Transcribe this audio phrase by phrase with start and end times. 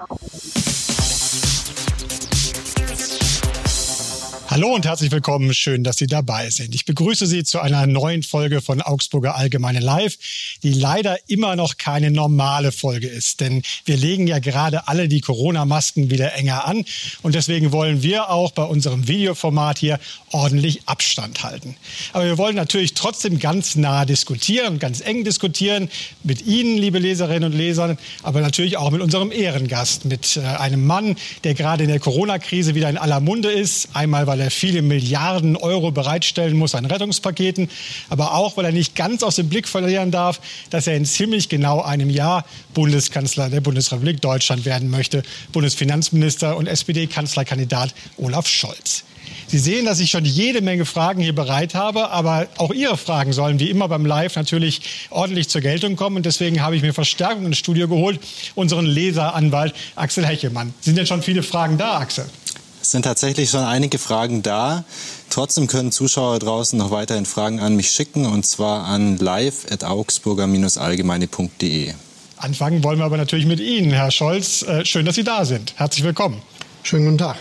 [0.00, 1.79] 誰ができる?
[4.50, 5.54] Hallo und herzlich willkommen.
[5.54, 6.74] Schön, dass Sie dabei sind.
[6.74, 10.18] Ich begrüße Sie zu einer neuen Folge von Augsburger Allgemeine Live,
[10.64, 13.40] die leider immer noch keine normale Folge ist.
[13.40, 16.84] Denn wir legen ja gerade alle die Corona-Masken wieder enger an.
[17.22, 20.00] Und deswegen wollen wir auch bei unserem Videoformat hier
[20.32, 21.76] ordentlich Abstand halten.
[22.12, 25.88] Aber wir wollen natürlich trotzdem ganz nah diskutieren, ganz eng diskutieren
[26.24, 30.84] mit Ihnen, liebe Leserinnen und Leser, aber natürlich auch mit unserem Ehrengast, mit äh, einem
[30.84, 31.14] Mann,
[31.44, 33.90] der gerade in der Corona-Krise wieder in aller Munde ist.
[33.94, 37.68] Einmal, weil er viele Milliarden Euro bereitstellen muss an Rettungspaketen,
[38.08, 40.40] aber auch, weil er nicht ganz aus dem Blick verlieren darf,
[40.70, 42.44] dass er in ziemlich genau einem Jahr
[42.74, 45.22] Bundeskanzler der Bundesrepublik Deutschland werden möchte,
[45.52, 49.04] Bundesfinanzminister und SPD-Kanzlerkandidat Olaf Scholz.
[49.46, 53.32] Sie sehen, dass ich schon jede Menge Fragen hier bereit habe, aber auch Ihre Fragen
[53.32, 54.80] sollen wie immer beim Live natürlich
[55.10, 56.16] ordentlich zur Geltung kommen.
[56.16, 58.20] Und deswegen habe ich mir Verstärkung ins Studio geholt,
[58.54, 60.72] unseren Leseranwalt Axel Hechemann.
[60.80, 62.26] Sind denn schon viele Fragen da, Axel?
[62.82, 64.84] Es sind tatsächlich schon einige Fragen da.
[65.28, 71.92] Trotzdem können Zuschauer draußen noch weiterhin Fragen an mich schicken und zwar an live.augsburger-allgemeine.de.
[72.38, 74.62] Anfangen wollen wir aber natürlich mit Ihnen, Herr Scholz.
[74.62, 75.74] Äh, schön, dass Sie da sind.
[75.76, 76.40] Herzlich willkommen.
[76.82, 77.36] Schönen guten Tag.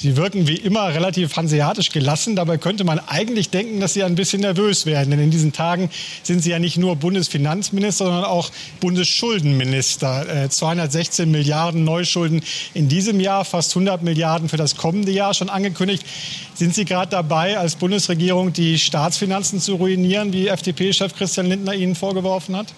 [0.00, 2.36] Sie wirken wie immer relativ hanseatisch gelassen.
[2.36, 5.10] Dabei könnte man eigentlich denken, dass Sie ein bisschen nervös werden.
[5.10, 5.90] Denn in diesen Tagen
[6.22, 10.48] sind Sie ja nicht nur Bundesfinanzminister, sondern auch Bundesschuldenminister.
[10.50, 12.42] 216 äh, Milliarden Neuschulden
[12.74, 16.06] in diesem Jahr, fast 100 Milliarden für das kommende Jahr schon angekündigt.
[16.54, 21.96] Sind Sie gerade dabei, als Bundesregierung die Staatsfinanzen zu ruinieren, wie FDP-Chef Christian Lindner Ihnen
[21.96, 22.68] vorgeworfen hat?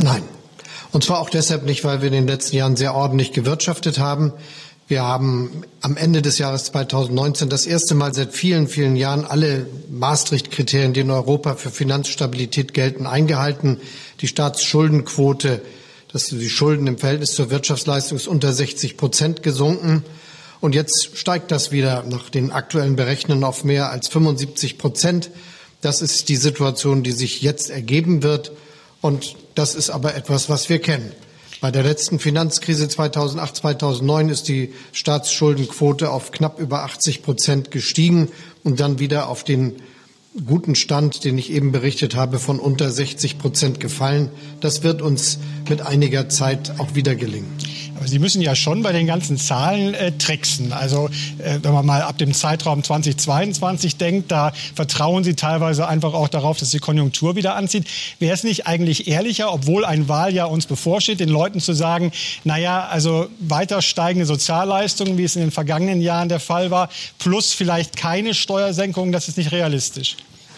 [0.00, 0.24] Nein.
[0.90, 4.32] Und zwar auch deshalb nicht, weil wir in den letzten Jahren sehr ordentlich gewirtschaftet haben.
[4.86, 9.66] Wir haben am Ende des Jahres 2019 das erste Mal seit vielen, vielen Jahren alle
[9.90, 13.80] Maastricht-Kriterien, die in Europa für Finanzstabilität gelten, eingehalten.
[14.20, 15.62] Die Staatsschuldenquote,
[16.12, 20.04] dass die Schulden im Verhältnis zur Wirtschaftsleistung ist unter 60 Prozent gesunken.
[20.60, 25.30] Und jetzt steigt das wieder nach den aktuellen Berechnungen auf mehr als 75 Prozent.
[25.80, 28.52] Das ist die Situation, die sich jetzt ergeben wird.
[29.00, 31.12] Und das ist aber etwas, was wir kennen.
[31.64, 38.28] Bei der letzten Finanzkrise 2008, 2009 ist die Staatsschuldenquote auf knapp über 80 Prozent gestiegen
[38.64, 39.76] und dann wieder auf den
[40.44, 44.28] guten Stand, den ich eben berichtet habe, von unter 60 Prozent gefallen.
[44.60, 47.50] Das wird uns mit einiger Zeit auch wieder gelingen.
[47.96, 50.72] Aber Sie müssen ja schon bei den ganzen Zahlen äh, tricksen.
[50.72, 56.12] Also äh, wenn man mal ab dem Zeitraum 2022 denkt, da vertrauen Sie teilweise einfach
[56.14, 57.86] auch darauf, dass die Konjunktur wieder anzieht.
[58.18, 62.12] Wäre es nicht eigentlich ehrlicher, obwohl ein Wahljahr uns bevorsteht, den Leuten zu sagen,
[62.42, 66.88] naja, also weiter steigende Sozialleistungen, wie es in den vergangenen Jahren der Fall war,
[67.18, 70.16] plus vielleicht keine Steuersenkungen, das ist nicht realistisch?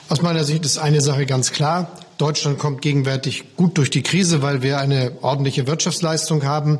[0.08, 1.90] Aus meiner Sicht ist eine Sache ganz klar.
[2.16, 6.78] Deutschland kommt gegenwärtig gut durch die Krise, weil wir eine ordentliche Wirtschaftsleistung haben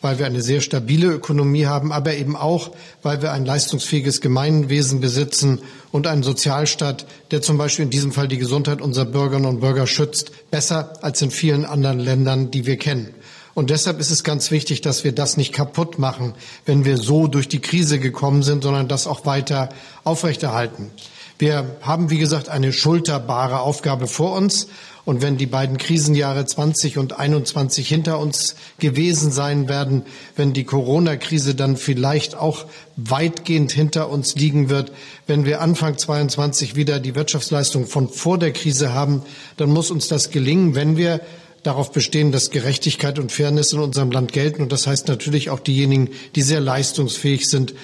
[0.00, 2.70] weil wir eine sehr stabile Ökonomie haben, aber eben auch,
[3.02, 5.60] weil wir ein leistungsfähiges Gemeinwesen besitzen
[5.92, 9.86] und einen Sozialstaat, der zum Beispiel in diesem Fall die Gesundheit unserer Bürgerinnen und Bürger
[9.86, 13.14] schützt, besser als in vielen anderen Ländern, die wir kennen.
[13.54, 16.34] Und deshalb ist es ganz wichtig, dass wir das nicht kaputt machen,
[16.66, 19.70] wenn wir so durch die Krise gekommen sind, sondern das auch weiter
[20.04, 20.90] aufrechterhalten.
[21.38, 24.68] Wir haben, wie gesagt, eine schulterbare Aufgabe vor uns.
[25.04, 30.02] Und wenn die beiden Krisenjahre 20 und 21 hinter uns gewesen sein werden,
[30.36, 32.66] wenn die Corona-Krise dann vielleicht auch
[32.96, 34.92] weitgehend hinter uns liegen wird,
[35.26, 39.22] wenn wir Anfang 22 wieder die Wirtschaftsleistung von vor der Krise haben,
[39.56, 41.20] dann muss uns das gelingen, wenn wir
[41.62, 44.62] darauf bestehen, dass Gerechtigkeit und Fairness in unserem Land gelten.
[44.62, 47.74] Und das heißt natürlich auch diejenigen, die sehr leistungsfähig sind,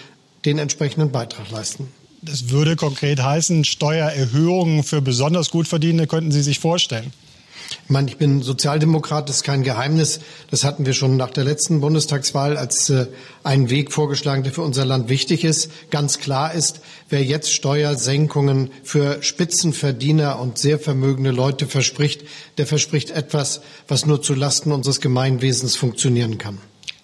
[0.45, 1.89] den entsprechenden Beitrag leisten.
[2.23, 7.13] Das würde konkret heißen, Steuererhöhungen für besonders gut Verdienende könnten Sie sich vorstellen.
[7.85, 10.21] Ich meine, ich bin Sozialdemokrat, das ist kein Geheimnis.
[10.51, 13.07] Das hatten wir schon nach der letzten Bundestagswahl als äh,
[13.43, 15.71] einen Weg vorgeschlagen, der für unser Land wichtig ist.
[15.91, 22.23] Ganz klar ist, wer jetzt Steuersenkungen für Spitzenverdiener und sehr vermögende Leute verspricht,
[22.59, 26.59] der verspricht etwas, was nur zu Lasten unseres Gemeinwesens funktionieren kann.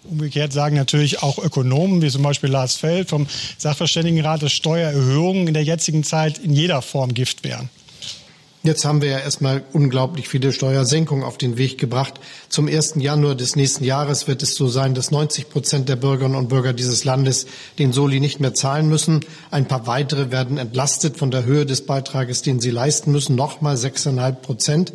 [0.04, 5.54] Umgekehrt sagen natürlich auch Ökonomen, wie zum Beispiel Lars Feld vom Sachverständigenrat, dass Steuererhöhungen in
[5.54, 7.70] der jetzigen Zeit in jeder Form Gift wären.
[8.64, 12.14] Jetzt haben wir ja erstmal unglaublich viele Steuersenkungen auf den Weg gebracht.
[12.48, 12.94] Zum 1.
[12.96, 16.72] Januar des nächsten Jahres wird es so sein, dass 90 Prozent der Bürgerinnen und Bürger
[16.72, 17.46] dieses Landes
[17.80, 19.24] den Soli nicht mehr zahlen müssen.
[19.50, 23.74] Ein paar weitere werden entlastet von der Höhe des Beitrages, den sie leisten müssen, nochmal
[23.74, 24.92] 6,5 Prozent.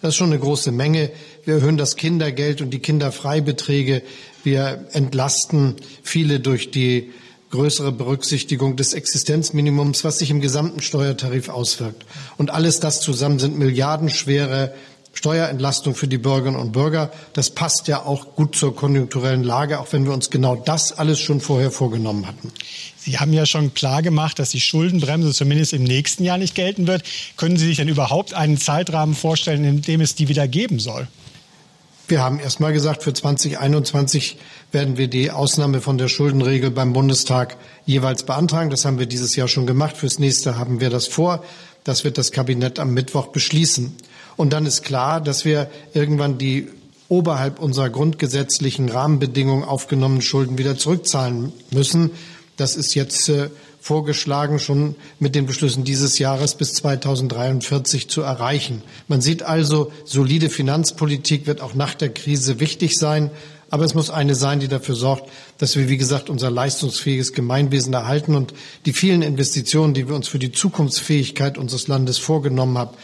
[0.00, 1.10] Das ist schon eine große Menge.
[1.44, 4.02] Wir erhöhen das Kindergeld und die Kinderfreibeträge.
[4.44, 7.10] Wir entlasten viele durch die
[7.50, 12.04] größere Berücksichtigung des Existenzminimums, was sich im gesamten Steuertarif auswirkt.
[12.36, 14.74] Und alles das zusammen sind milliardenschwere
[15.14, 17.10] Steuerentlastung für die Bürgerinnen und Bürger.
[17.32, 21.18] Das passt ja auch gut zur konjunkturellen Lage, auch wenn wir uns genau das alles
[21.18, 22.52] schon vorher vorgenommen hatten.
[23.08, 26.86] Sie haben ja schon klar gemacht, dass die Schuldenbremse zumindest im nächsten Jahr nicht gelten
[26.86, 27.04] wird.
[27.38, 31.08] Können Sie sich denn überhaupt einen Zeitrahmen vorstellen, in dem es die wieder geben soll?
[32.06, 34.36] Wir haben erst mal gesagt, für 2021
[34.72, 37.56] werden wir die Ausnahme von der Schuldenregel beim Bundestag
[37.86, 38.68] jeweils beantragen.
[38.68, 39.96] Das haben wir dieses Jahr schon gemacht.
[39.96, 41.42] Fürs nächste haben wir das vor.
[41.84, 43.96] Das wird das Kabinett am Mittwoch beschließen.
[44.36, 46.68] Und dann ist klar, dass wir irgendwann die
[47.08, 52.10] oberhalb unserer grundgesetzlichen Rahmenbedingungen aufgenommenen Schulden wieder zurückzahlen müssen.
[52.58, 53.50] Das ist jetzt äh,
[53.80, 58.82] vorgeschlagen, schon mit den Beschlüssen dieses Jahres bis 2043 zu erreichen.
[59.06, 63.30] Man sieht also, solide Finanzpolitik wird auch nach der Krise wichtig sein.
[63.70, 67.92] Aber es muss eine sein, die dafür sorgt, dass wir, wie gesagt, unser leistungsfähiges Gemeinwesen
[67.92, 68.54] erhalten und
[68.86, 72.96] die vielen Investitionen, die wir uns für die Zukunftsfähigkeit unseres Landes vorgenommen haben,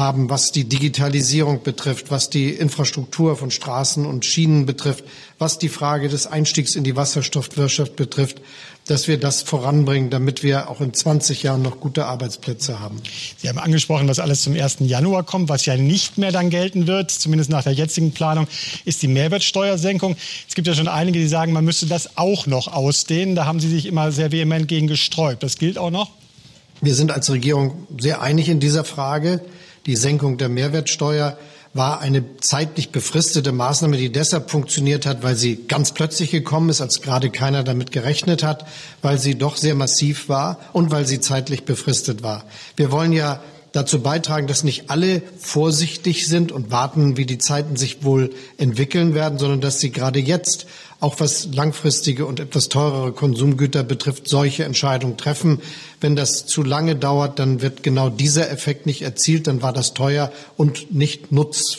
[0.00, 5.04] haben, was die Digitalisierung betrifft, was die Infrastruktur von Straßen und Schienen betrifft,
[5.38, 8.40] was die Frage des Einstiegs in die Wasserstoffwirtschaft betrifft,
[8.86, 13.00] dass wir das voranbringen, damit wir auch in 20 Jahren noch gute Arbeitsplätze haben.
[13.38, 14.78] Sie haben angesprochen, was alles zum 1.
[14.80, 18.48] Januar kommt, was ja nicht mehr dann gelten wird, zumindest nach der jetzigen Planung,
[18.84, 20.16] ist die Mehrwertsteuersenkung.
[20.48, 23.36] Es gibt ja schon einige, die sagen, man müsste das auch noch ausdehnen.
[23.36, 25.44] Da haben Sie sich immer sehr vehement gegen gesträubt.
[25.44, 26.10] Das gilt auch noch?
[26.80, 29.42] Wir sind als Regierung sehr einig in dieser Frage.
[29.86, 31.38] Die Senkung der Mehrwertsteuer
[31.72, 36.80] war eine zeitlich befristete Maßnahme, die deshalb funktioniert hat, weil sie ganz plötzlich gekommen ist,
[36.80, 38.66] als gerade keiner damit gerechnet hat,
[39.02, 42.44] weil sie doch sehr massiv war und weil sie zeitlich befristet war.
[42.76, 43.40] Wir wollen ja
[43.72, 49.14] dazu beitragen, dass nicht alle vorsichtig sind und warten, wie die Zeiten sich wohl entwickeln
[49.14, 50.66] werden, sondern dass sie gerade jetzt
[51.00, 55.60] auch was langfristige und etwas teurere Konsumgüter betrifft, solche Entscheidungen treffen.
[56.00, 59.94] Wenn das zu lange dauert, dann wird genau dieser Effekt nicht erzielt, dann war das
[59.94, 61.78] teuer und nicht nutz,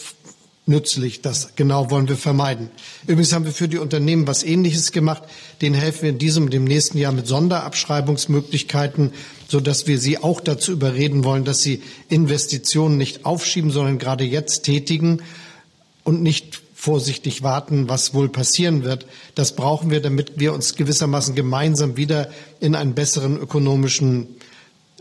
[0.65, 1.21] nützlich.
[1.21, 2.71] Das genau wollen wir vermeiden.
[3.05, 5.23] Übrigens haben wir für die Unternehmen was Ähnliches gemacht.
[5.61, 9.11] Den helfen wir in diesem und dem nächsten Jahr mit Sonderabschreibungsmöglichkeiten,
[9.47, 14.63] sodass wir sie auch dazu überreden wollen, dass sie Investitionen nicht aufschieben, sondern gerade jetzt
[14.63, 15.21] tätigen
[16.03, 19.05] und nicht vorsichtig warten, was wohl passieren wird.
[19.35, 24.29] Das brauchen wir, damit wir uns gewissermaßen gemeinsam wieder in einen besseren ökonomischen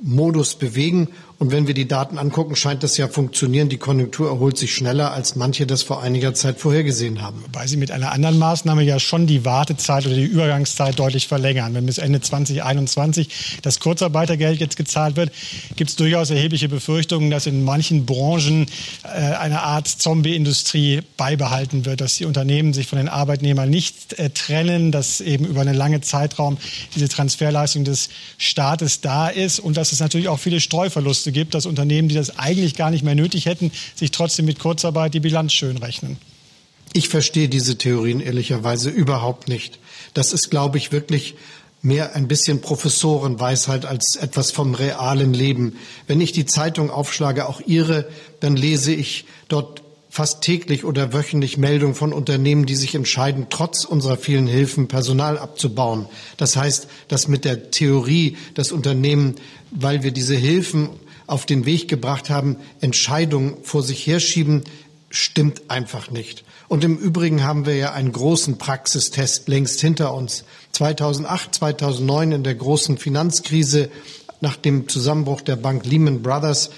[0.02, 1.08] Modus bewegen.
[1.40, 3.70] Und wenn wir die Daten angucken, scheint das ja funktionieren.
[3.70, 7.42] Die Konjunktur erholt sich schneller, als manche das vor einiger Zeit vorhergesehen haben.
[7.50, 11.72] Weil Sie mit einer anderen Maßnahme ja schon die Wartezeit oder die Übergangszeit deutlich verlängern.
[11.72, 15.32] Wenn bis Ende 2021 das Kurzarbeitergeld jetzt gezahlt wird,
[15.76, 18.66] gibt es durchaus erhebliche Befürchtungen, dass in manchen Branchen
[19.04, 24.28] äh, eine Art Zombie-Industrie beibehalten wird, dass die Unternehmen sich von den Arbeitnehmern nicht äh,
[24.28, 26.58] trennen, dass eben über einen langen Zeitraum
[26.94, 31.54] diese Transferleistung des Staates da ist und dass es natürlich auch viele Streuverluste Verluste gibt,
[31.54, 35.20] dass Unternehmen, die das eigentlich gar nicht mehr nötig hätten, sich trotzdem mit Kurzarbeit die
[35.20, 36.18] Bilanz schön rechnen.
[36.92, 39.78] Ich verstehe diese Theorien ehrlicherweise überhaupt nicht.
[40.12, 41.34] Das ist, glaube ich, wirklich
[41.82, 45.76] mehr ein bisschen Professorenweisheit als etwas vom realen Leben.
[46.06, 48.08] Wenn ich die Zeitung aufschlage, auch Ihre,
[48.40, 53.84] dann lese ich dort fast täglich oder wöchentlich Meldungen von Unternehmen, die sich entscheiden, trotz
[53.84, 56.06] unserer vielen Hilfen Personal abzubauen.
[56.36, 59.36] Das heißt, dass mit der Theorie, dass Unternehmen,
[59.70, 60.88] weil wir diese Hilfen
[61.30, 64.64] auf den Weg gebracht haben, Entscheidungen vor sich herschieben,
[65.10, 66.44] stimmt einfach nicht.
[66.68, 70.44] Und im Übrigen haben wir ja einen großen Praxistest längst hinter uns.
[70.72, 73.90] 2008, 2009 in der großen Finanzkrise
[74.40, 76.70] nach dem Zusammenbruch der Bank Lehman Brothers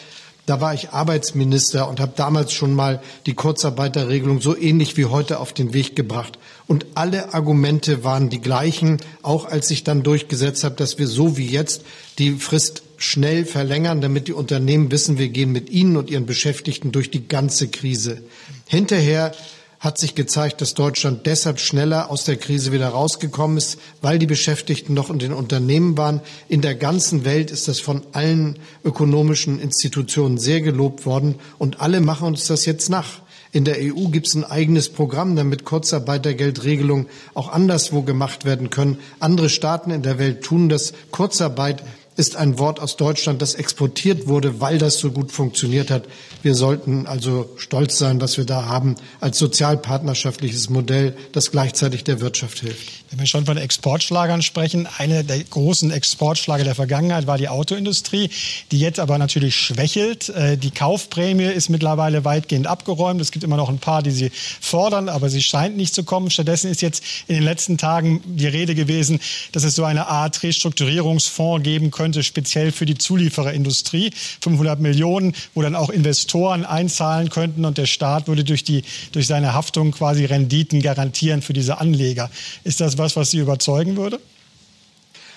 [0.45, 5.39] da war ich Arbeitsminister und habe damals schon mal die Kurzarbeiterregelung so ähnlich wie heute
[5.39, 6.37] auf den Weg gebracht.
[6.67, 11.37] Und alle Argumente waren die gleichen, auch als ich dann durchgesetzt habe, dass wir so
[11.37, 11.83] wie jetzt
[12.19, 16.93] die Frist schnell verlängern, damit die Unternehmen wissen, wir gehen mit ihnen und ihren Beschäftigten
[16.93, 18.23] durch die ganze Krise.
[18.69, 19.33] Hinterher
[19.81, 24.29] hat sich gezeigt, dass Deutschland deshalb schneller aus der Krise wieder rausgekommen ist, weil die
[24.29, 26.21] Beschäftigten noch in den Unternehmen waren.
[26.49, 32.01] In der ganzen Welt ist das von allen ökonomischen Institutionen sehr gelobt worden und alle
[32.01, 33.23] machen uns das jetzt nach.
[33.51, 38.99] In der EU gibt es ein eigenes Programm, damit Kurzarbeitergeldregelungen auch anderswo gemacht werden können.
[39.19, 40.95] Andere Staaten in der Welt tun das.
[41.11, 41.83] Kurzarbeit
[42.17, 46.05] ist ein Wort aus Deutschland, das exportiert wurde, weil das so gut funktioniert hat.
[46.43, 52.21] Wir sollten also stolz sein, was wir da haben als sozialpartnerschaftliches Modell, das gleichzeitig der
[52.21, 53.05] Wirtschaft hilft.
[53.11, 58.31] Wenn wir schon von Exportschlagern sprechen, eine der großen Exportschlager der Vergangenheit war die Autoindustrie,
[58.71, 60.29] die jetzt aber natürlich schwächelt.
[60.31, 63.21] Äh, die Kaufprämie ist mittlerweile weitgehend abgeräumt.
[63.21, 66.31] Es gibt immer noch ein paar, die sie fordern, aber sie scheint nicht zu kommen.
[66.31, 69.21] Stattdessen ist jetzt in den letzten Tagen die Rede gewesen,
[69.53, 74.11] dass es so eine Art Restrukturierungsfonds geben könnte könnte, speziell für die Zuliefererindustrie.
[74.41, 78.83] 500 Millionen, wo dann auch Investoren einzahlen könnten und der Staat würde durch, die,
[79.13, 82.29] durch seine Haftung quasi Renditen garantieren für diese Anleger.
[82.65, 84.19] Ist das was, was Sie überzeugen würde?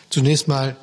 [0.10, 0.76] Zunächst mal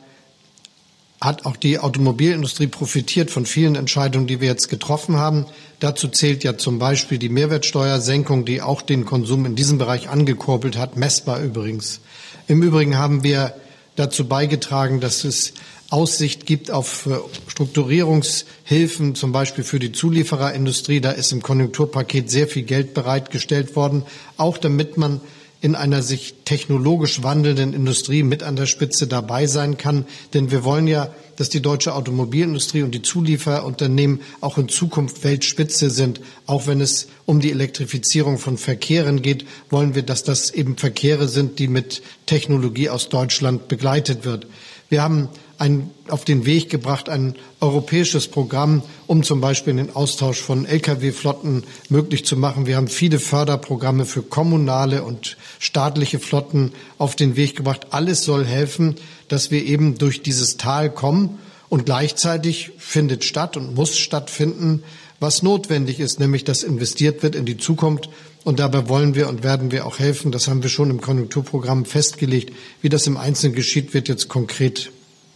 [1.21, 5.47] hat auch die Automobilindustrie profitiert von vielen Entscheidungen, die wir jetzt getroffen haben.
[5.81, 10.79] Dazu zählt ja zum Beispiel die Mehrwertsteuersenkung, die auch den Konsum in diesem Bereich angekurbelt
[10.79, 12.01] hat, messbar übrigens.
[12.47, 13.55] Im Übrigen haben wir
[13.97, 15.53] dazu beigetragen, dass es
[15.92, 17.18] Aussicht gibt auf äh,
[17.49, 21.02] Strukturierungshilfen, zum Beispiel für die Zuliefererindustrie.
[21.02, 24.04] Da ist im Konjunkturpaket sehr viel Geld bereitgestellt worden,
[24.38, 25.20] auch damit man
[25.61, 30.06] in einer sich technologisch wandelnden Industrie mit an der Spitze dabei sein kann.
[30.32, 35.90] Denn wir wollen ja, dass die deutsche Automobilindustrie und die Zulieferunternehmen auch in Zukunft Weltspitze
[35.90, 36.20] sind.
[36.46, 41.28] Auch wenn es um die Elektrifizierung von Verkehren geht, wollen wir, dass das eben Verkehre
[41.28, 44.46] sind, die mit Technologie aus Deutschland begleitet wird.
[44.88, 45.28] Wir haben
[45.62, 51.62] ein, auf den Weg gebracht, ein europäisches Programm, um zum Beispiel den Austausch von Lkw-Flotten
[51.88, 52.66] möglich zu machen.
[52.66, 57.87] Wir haben viele Förderprogramme für kommunale und staatliche Flotten auf den Weg gebracht.
[57.90, 58.97] Alles soll helfen,
[59.28, 61.38] dass wir eben durch dieses Tal kommen.
[61.69, 64.83] Und gleichzeitig findet statt und muss stattfinden,
[65.21, 68.11] was notwendig ist, nämlich dass investiert wird in die Zukunft.
[68.42, 70.33] Und dabei wollen wir und werden wir auch helfen.
[70.33, 72.52] Das haben wir schon im Konjunkturprogramm festgelegt.
[72.81, 74.90] Wie das im Einzelnen geschieht, wird jetzt konkret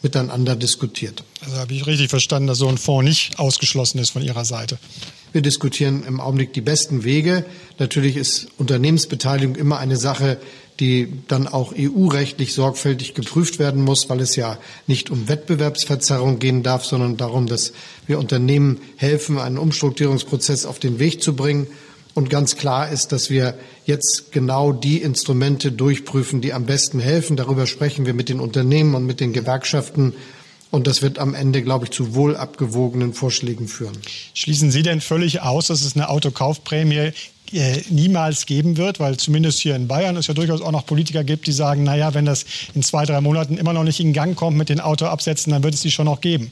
[0.07, 1.25] miteinander diskutiert.
[1.45, 4.79] Also habe ich richtig verstanden, dass so ein Fonds nicht ausgeschlossen ist von Ihrer Seite.
[5.33, 7.45] Wir diskutieren im Augenblick die besten Wege.
[7.79, 10.39] Natürlich ist Unternehmensbeteiligung immer eine Sache,
[10.79, 16.63] die dann auch EU-rechtlich sorgfältig geprüft werden muss, weil es ja nicht um Wettbewerbsverzerrung gehen
[16.63, 17.73] darf, sondern darum, dass
[18.07, 21.67] wir Unternehmen helfen, einen Umstrukturierungsprozess auf den Weg zu bringen.
[22.17, 27.37] Und ganz klar ist, dass wir jetzt genau die Instrumente durchprüfen, die am besten helfen.
[27.37, 30.15] Darüber sprechen wir mit den Unternehmen und mit den Gewerkschaften.
[30.71, 33.99] Und das wird am Ende, glaube ich, zu wohl abgewogenen Vorschlägen führen.
[34.33, 37.13] Schließen Sie denn völlig aus, dass es eine Autokaufprämie
[37.53, 41.23] äh, niemals geben wird, weil zumindest hier in Bayern es ja durchaus auch noch Politiker
[41.23, 44.35] gibt, die sagen, naja, wenn das in zwei, drei Monaten immer noch nicht in Gang
[44.35, 46.51] kommt mit den Autoabsätzen, dann wird es die schon noch geben.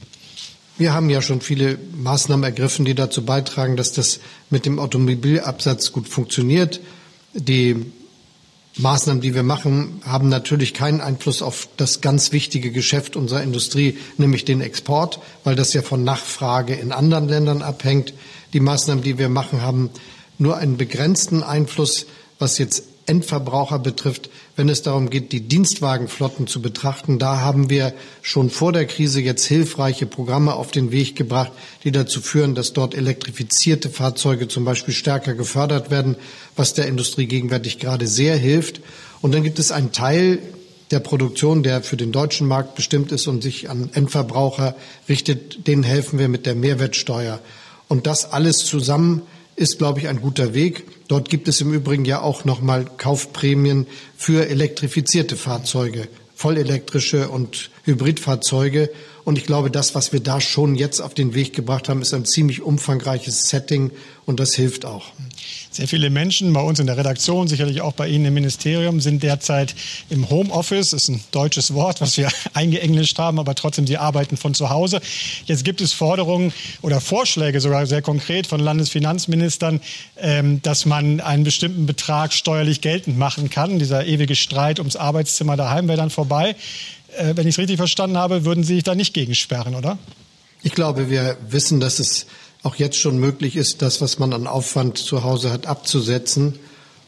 [0.77, 5.93] Wir haben ja schon viele Maßnahmen ergriffen, die dazu beitragen, dass das mit dem Automobilabsatz
[5.93, 6.81] gut funktioniert.
[7.33, 7.85] Die
[8.77, 13.97] Maßnahmen, die wir machen, haben natürlich keinen Einfluss auf das ganz wichtige Geschäft unserer Industrie,
[14.17, 18.13] nämlich den Export, weil das ja von Nachfrage in anderen Ländern abhängt.
[18.51, 19.91] Die Maßnahmen, die wir machen, haben
[20.37, 22.05] nur einen begrenzten Einfluss,
[22.37, 27.19] was jetzt Endverbraucher betrifft, wenn es darum geht, die Dienstwagenflotten zu betrachten.
[27.19, 31.51] Da haben wir schon vor der Krise jetzt hilfreiche Programme auf den Weg gebracht,
[31.83, 36.15] die dazu führen, dass dort elektrifizierte Fahrzeuge zum Beispiel stärker gefördert werden,
[36.55, 38.81] was der Industrie gegenwärtig gerade sehr hilft.
[39.21, 40.39] Und dann gibt es einen Teil
[40.91, 44.75] der Produktion, der für den deutschen Markt bestimmt ist und sich an Endverbraucher
[45.09, 47.39] richtet, denen helfen wir mit der Mehrwertsteuer.
[47.87, 49.21] Und das alles zusammen
[49.55, 50.85] ist, glaube ich, ein guter Weg.
[51.07, 53.85] Dort gibt es im Übrigen ja auch nochmal Kaufprämien
[54.17, 58.89] für elektrifizierte Fahrzeuge, vollelektrische und Hybridfahrzeuge.
[59.25, 62.13] Und ich glaube, das, was wir da schon jetzt auf den Weg gebracht haben, ist
[62.13, 63.91] ein ziemlich umfangreiches Setting
[64.25, 65.05] und das hilft auch.
[65.71, 69.23] Sehr viele Menschen bei uns in der Redaktion, sicherlich auch bei Ihnen im Ministerium, sind
[69.23, 69.75] derzeit
[70.09, 70.93] im Homeoffice.
[70.93, 75.01] Ist ein deutsches Wort, was wir eingeenglischt haben, aber trotzdem, sie arbeiten von zu Hause.
[75.45, 79.81] Jetzt gibt es Forderungen oder Vorschläge sogar sehr konkret von Landesfinanzministern,
[80.17, 83.79] ähm, dass man einen bestimmten Betrag steuerlich geltend machen kann.
[83.79, 86.55] Dieser ewige Streit ums Arbeitszimmer daheim wäre dann vorbei.
[87.17, 89.97] Äh, wenn ich es richtig verstanden habe, würden Sie sich da nicht gegen sperren, oder?
[90.63, 92.25] Ich glaube, wir wissen, dass es
[92.63, 96.57] auch jetzt schon möglich ist, das, was man an Aufwand zu Hause hat, abzusetzen.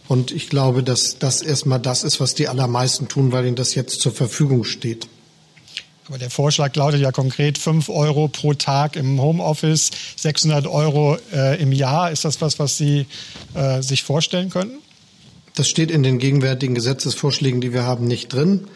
[0.07, 3.75] Und ich glaube, dass das erstmal das ist, was die allermeisten tun, weil ihnen das
[3.75, 5.07] jetzt zur Verfügung steht.
[6.07, 11.61] Aber der Vorschlag lautet ja konkret 5 Euro pro Tag im Homeoffice, 600 Euro äh,
[11.61, 12.11] im Jahr.
[12.11, 13.07] Ist das was, was Sie
[13.55, 14.77] äh, sich vorstellen könnten?
[15.55, 18.67] Das steht in den gegenwärtigen Gesetzesvorschlägen, die wir haben, nicht drin.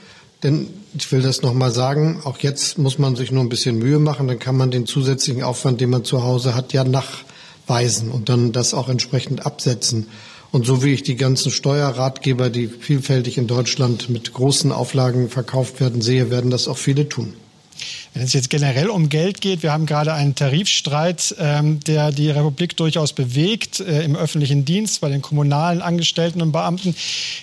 [0.44, 0.68] Denn
[0.98, 4.28] ich will das nochmal sagen, auch jetzt muss man sich nur ein bisschen Mühe machen,
[4.28, 8.52] dann kann man den zusätzlichen Aufwand, den man zu Hause hat, ja nachweisen und dann
[8.52, 10.08] das auch entsprechend absetzen.
[10.52, 15.80] Und so wie ich die ganzen Steuerratgeber, die vielfältig in Deutschland mit großen Auflagen verkauft
[15.80, 17.34] werden, sehe, werden das auch viele tun.
[18.14, 22.30] Wenn es jetzt generell um Geld geht, wir haben gerade einen Tarifstreit, ähm, der die
[22.30, 26.96] Republik durchaus bewegt äh, im öffentlichen Dienst bei den kommunalen Angestellten und Beamten,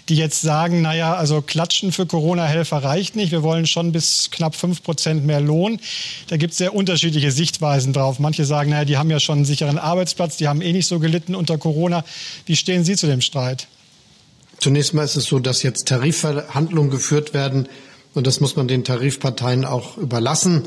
[0.09, 3.33] die jetzt sagen, naja, also Klatschen für Corona-Helfer reicht nicht.
[3.33, 5.81] Wir wollen schon bis knapp fünf Prozent mehr Lohn.
[6.29, 8.19] Da gibt es sehr unterschiedliche Sichtweisen drauf.
[8.19, 10.99] Manche sagen, naja, die haben ja schon einen sicheren Arbeitsplatz, die haben eh nicht so
[10.99, 12.05] gelitten unter Corona.
[12.47, 13.67] Wie stehen Sie zu dem Streit?
[14.61, 17.69] Zunächst mal ist es so, dass jetzt Tarifverhandlungen geführt werden
[18.15, 20.65] Und das muss man den Tarifparteien auch überlassen.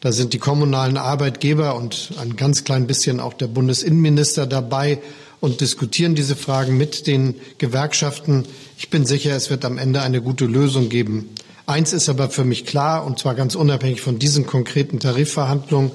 [0.00, 5.00] Da sind die kommunalen Arbeitgeber und ein ganz klein bisschen auch der Bundesinnenminister dabei
[5.40, 8.44] und diskutieren diese Fragen mit den Gewerkschaften.
[8.78, 11.30] Ich bin sicher, es wird am Ende eine gute Lösung geben.
[11.66, 15.90] Eins ist aber für mich klar, und zwar ganz unabhängig von diesen konkreten Tarifverhandlungen.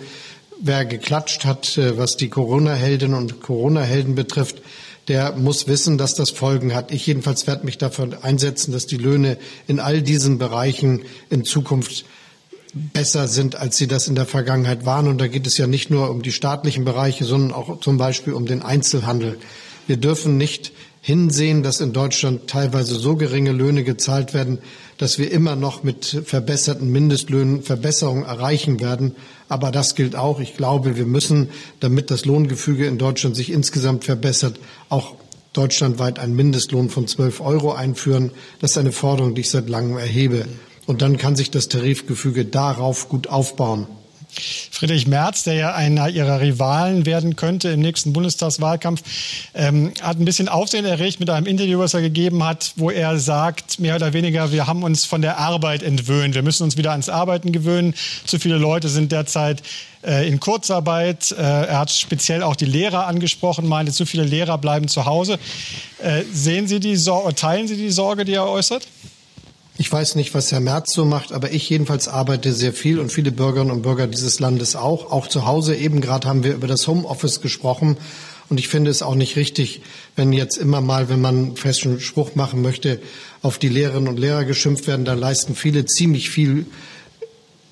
[0.61, 4.61] Wer geklatscht hat, äh, was die Corona-Heldinnen und Corona-Helden betrifft,
[5.09, 6.91] der muss wissen, dass das Folgen hat.
[6.91, 9.37] Ich jedenfalls werde mich dafür einsetzen, dass die Löhne
[9.67, 12.05] in all diesen Bereichen in Zukunft
[12.73, 15.07] besser sind, als sie das in der Vergangenheit waren.
[15.07, 18.33] Und da geht es ja nicht nur um die staatlichen Bereiche, sondern auch zum Beispiel
[18.33, 19.39] um den Einzelhandel.
[19.87, 24.59] Wir dürfen nicht hinsehen, dass in Deutschland teilweise so geringe Löhne gezahlt werden,
[24.97, 29.15] dass wir immer noch mit verbesserten Mindestlöhnen Verbesserungen erreichen werden.
[29.47, 30.39] Aber das gilt auch.
[30.39, 35.15] Ich glaube, wir müssen, damit das Lohngefüge in Deutschland sich insgesamt verbessert, auch
[35.53, 38.31] deutschlandweit einen Mindestlohn von 12 Euro einführen.
[38.59, 40.45] Das ist eine Forderung, die ich seit langem erhebe.
[40.85, 43.87] Und dann kann sich das Tarifgefüge darauf gut aufbauen.
[44.71, 49.01] Friedrich Merz, der ja einer ihrer Rivalen werden könnte im nächsten Bundestagswahlkampf,
[49.53, 53.19] ähm, hat ein bisschen Aufsehen erregt mit einem Interview, was er gegeben hat, wo er
[53.19, 56.35] sagt, mehr oder weniger, wir haben uns von der Arbeit entwöhnt.
[56.35, 57.93] Wir müssen uns wieder ans Arbeiten gewöhnen.
[58.25, 59.61] Zu viele Leute sind derzeit
[60.05, 61.31] äh, in Kurzarbeit.
[61.31, 65.39] Äh, er hat speziell auch die Lehrer angesprochen, meinte, zu viele Lehrer bleiben zu Hause.
[66.01, 68.87] Äh, sehen Sie die Sorge, teilen Sie die Sorge, die er äußert?
[69.79, 73.13] Ich weiß nicht, was Herr Merz so macht, aber ich jedenfalls arbeite sehr viel und
[73.13, 75.09] viele Bürgerinnen und Bürger dieses Landes auch.
[75.09, 77.95] Auch zu Hause eben gerade haben wir über das Homeoffice gesprochen.
[78.49, 79.81] Und ich finde es auch nicht richtig,
[80.17, 82.99] wenn jetzt immer mal, wenn man einen festen Spruch machen möchte,
[83.41, 85.05] auf die Lehrerinnen und Lehrer geschimpft werden.
[85.05, 86.65] Da leisten viele ziemlich viel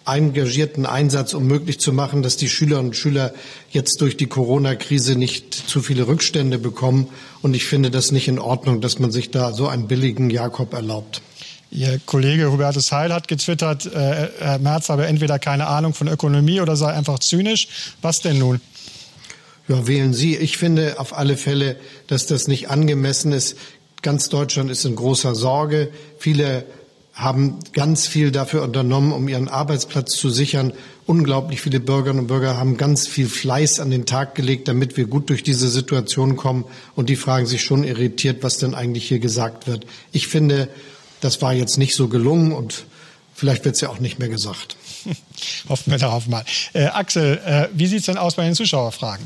[0.06, 3.34] engagierten Einsatz, um möglich zu machen, dass die Schülerinnen und Schüler
[3.72, 7.10] jetzt durch die Corona-Krise nicht zu viele Rückstände bekommen.
[7.42, 10.72] Und ich finde das nicht in Ordnung, dass man sich da so einen billigen Jakob
[10.72, 11.22] erlaubt.
[11.70, 16.62] Ihr Kollege Hubertus Heil hat getwittert, äh, Herr Merz habe entweder keine Ahnung von Ökonomie
[16.62, 17.68] oder sei einfach zynisch.
[18.02, 18.62] Was denn nun?
[19.68, 20.38] Ja, wählen Sie.
[20.38, 21.76] Ich finde auf alle Fälle,
[22.08, 23.58] dass das nicht angemessen ist.
[24.02, 25.90] Ganz Deutschland ist in großer Sorge.
[26.18, 26.66] Viele
[27.14, 30.72] haben ganz viel dafür unternommen, um ihren Arbeitsplatz zu sichern.
[31.08, 35.08] Unglaublich viele Bürgerinnen und Bürger haben ganz viel Fleiß an den Tag gelegt, damit wir
[35.08, 36.66] gut durch diese Situation kommen.
[36.96, 39.86] Und die fragen sich schon irritiert, was denn eigentlich hier gesagt wird.
[40.12, 40.70] Ich finde,
[41.22, 42.86] das war jetzt nicht so gelungen und
[43.34, 44.76] vielleicht wird es ja auch nicht mehr gesagt.
[45.70, 46.44] Hoffen wir darauf mal.
[46.74, 49.26] Äh, Axel, äh, wie sieht es denn aus bei den Zuschauerfragen?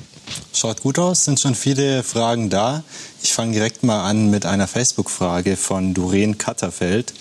[0.53, 2.83] Schaut gut aus, sind schon viele Fragen da.
[3.23, 7.13] Ich fange direkt mal an mit einer Facebook-Frage von Doreen Katterfeld.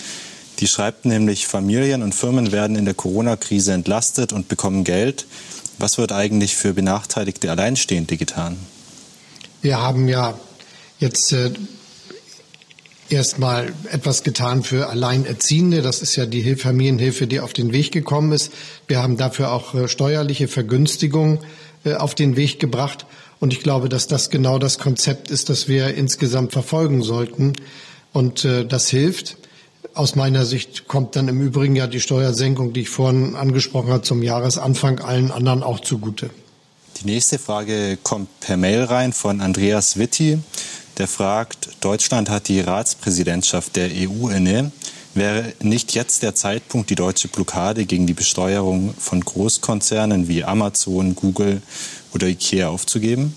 [0.59, 5.27] Die schreibt nämlich, Familien und Firmen werden in der Corona-Krise entlastet und bekommen Geld.
[5.79, 8.59] Was wird eigentlich für benachteiligte Alleinstehende getan?
[9.63, 10.39] Wir haben ja
[10.99, 11.51] jetzt äh,
[13.13, 15.83] erstmal etwas getan für Alleinerziehende.
[15.83, 18.53] Das ist ja die Familienhilfe, die auf den Weg gekommen ist.
[18.87, 21.39] Wir haben dafür auch äh, steuerliche Vergünstigungen
[21.85, 23.07] äh, auf den Weg gebracht.
[23.39, 27.55] Und ich glaube, dass das genau das Konzept ist, das wir insgesamt verfolgen sollten.
[28.13, 29.37] Und äh, das hilft.
[29.95, 34.03] Aus meiner Sicht kommt dann im Übrigen ja die Steuersenkung, die ich vorhin angesprochen habe,
[34.03, 36.31] zum Jahresanfang allen anderen auch zugute.
[37.01, 40.39] Die nächste Frage kommt per Mail rein von Andreas Witti
[40.99, 44.73] der fragt, Deutschland hat die Ratspräsidentschaft der EU inne.
[45.15, 51.17] Wäre nicht jetzt der Zeitpunkt, die deutsche Blockade gegen die Besteuerung von Großkonzernen wie Amazon,
[51.17, 51.63] Google
[52.15, 53.35] oder Ikea aufzugeben?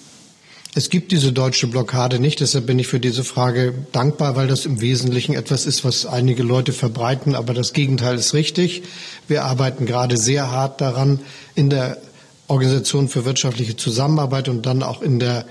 [0.75, 2.39] Es gibt diese deutsche Blockade nicht.
[2.39, 6.41] Deshalb bin ich für diese Frage dankbar, weil das im Wesentlichen etwas ist, was einige
[6.41, 7.35] Leute verbreiten.
[7.35, 8.81] Aber das Gegenteil ist richtig.
[9.27, 11.19] Wir arbeiten gerade sehr hart daran,
[11.53, 11.97] in der
[12.47, 15.45] Organisation für wirtschaftliche Zusammenarbeit und dann auch in der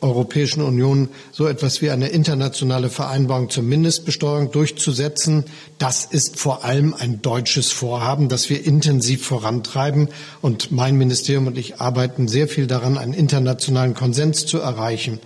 [0.00, 5.44] Europäischen Union so etwas wie eine internationale Vereinbarung zur Mindestbesteuerung durchzusetzen.
[5.78, 10.08] Das ist vor allem ein deutsches Vorhaben, das wir intensiv vorantreiben.
[10.42, 15.18] Und mein Ministerium und ich arbeiten sehr viel daran, einen internationalen Konsens zu erreichen.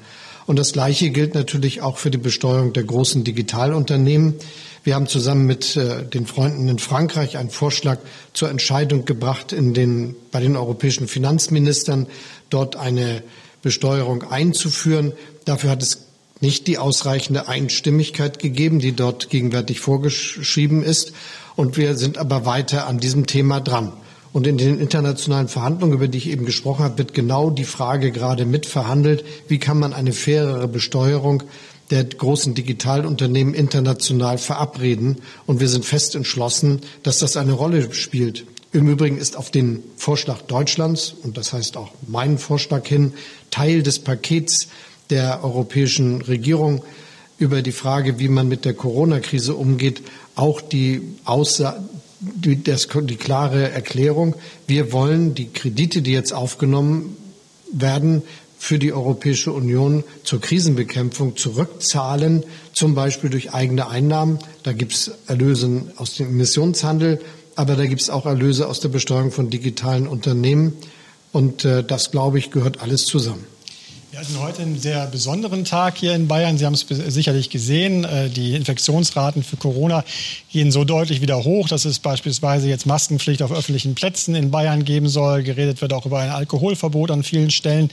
[0.47, 4.35] Und das Gleiche gilt natürlich auch für die Besteuerung der großen Digitalunternehmen.
[4.83, 7.99] Wir haben zusammen mit äh, den Freunden in Frankreich einen Vorschlag
[8.33, 12.07] zur Entscheidung gebracht in den, bei den europäischen Finanzministern,
[12.49, 13.23] dort eine
[13.63, 15.13] Besteuerung einzuführen.
[15.45, 16.07] Dafür hat es
[16.41, 21.13] nicht die ausreichende Einstimmigkeit gegeben, die dort gegenwärtig vorgeschrieben ist.
[21.57, 23.93] Und wir sind aber weiter an diesem Thema dran.
[24.33, 28.13] Und in den internationalen Verhandlungen, über die ich eben gesprochen habe, wird genau die Frage
[28.13, 31.43] gerade mitverhandelt, wie kann man eine fairere Besteuerung
[31.91, 35.17] der großen Digitalunternehmen international verabreden.
[35.47, 38.45] Und wir sind fest entschlossen, dass das eine Rolle spielt.
[38.73, 43.15] Im Übrigen ist auf den Vorschlag Deutschlands, und das heißt auch meinen Vorschlag hin,
[43.51, 44.69] Teil des Pakets
[45.11, 46.85] der europäischen Regierung
[47.39, 50.03] über die Frage, wie man mit der Corona-Krise umgeht,
[50.37, 51.83] auch die, Aussa
[52.21, 54.37] die, das, die klare Erklärung,
[54.69, 57.17] wir wollen die Kredite, die jetzt aufgenommen
[57.73, 58.23] werden,
[58.57, 64.39] für die Europäische Union zur Krisenbekämpfung zurückzahlen, zum Beispiel durch eigene Einnahmen.
[64.65, 67.21] Da gibt es Erlöse aus dem Emissionshandel,
[67.61, 70.73] aber da gibt es auch Erlöse aus der Besteuerung von digitalen Unternehmen.
[71.31, 73.45] Und äh, das, glaube ich, gehört alles zusammen.
[74.11, 76.59] Wir hatten heute einen sehr besonderen Tag hier in Bayern.
[76.59, 78.03] Sie haben es sicherlich gesehen.
[78.03, 80.05] Äh, die Infektionsraten für Corona
[80.51, 84.85] gehen so deutlich wieder hoch, dass es beispielsweise jetzt Maskenpflicht auf öffentlichen Plätzen in Bayern
[84.85, 85.45] geben soll.
[85.45, 87.89] Geredet wird auch über ein Alkoholverbot an vielen Stellen.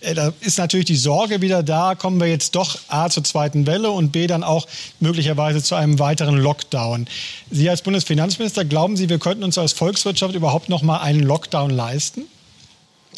[0.00, 3.64] Äh, da ist natürlich die Sorge wieder da, kommen wir jetzt doch A zur zweiten
[3.64, 4.66] Welle und B dann auch
[4.98, 7.06] möglicherweise zu einem weiteren Lockdown.
[7.52, 11.70] Sie als Bundesfinanzminister, glauben Sie, wir könnten uns als Volkswirtschaft überhaupt noch mal einen Lockdown
[11.70, 12.22] leisten?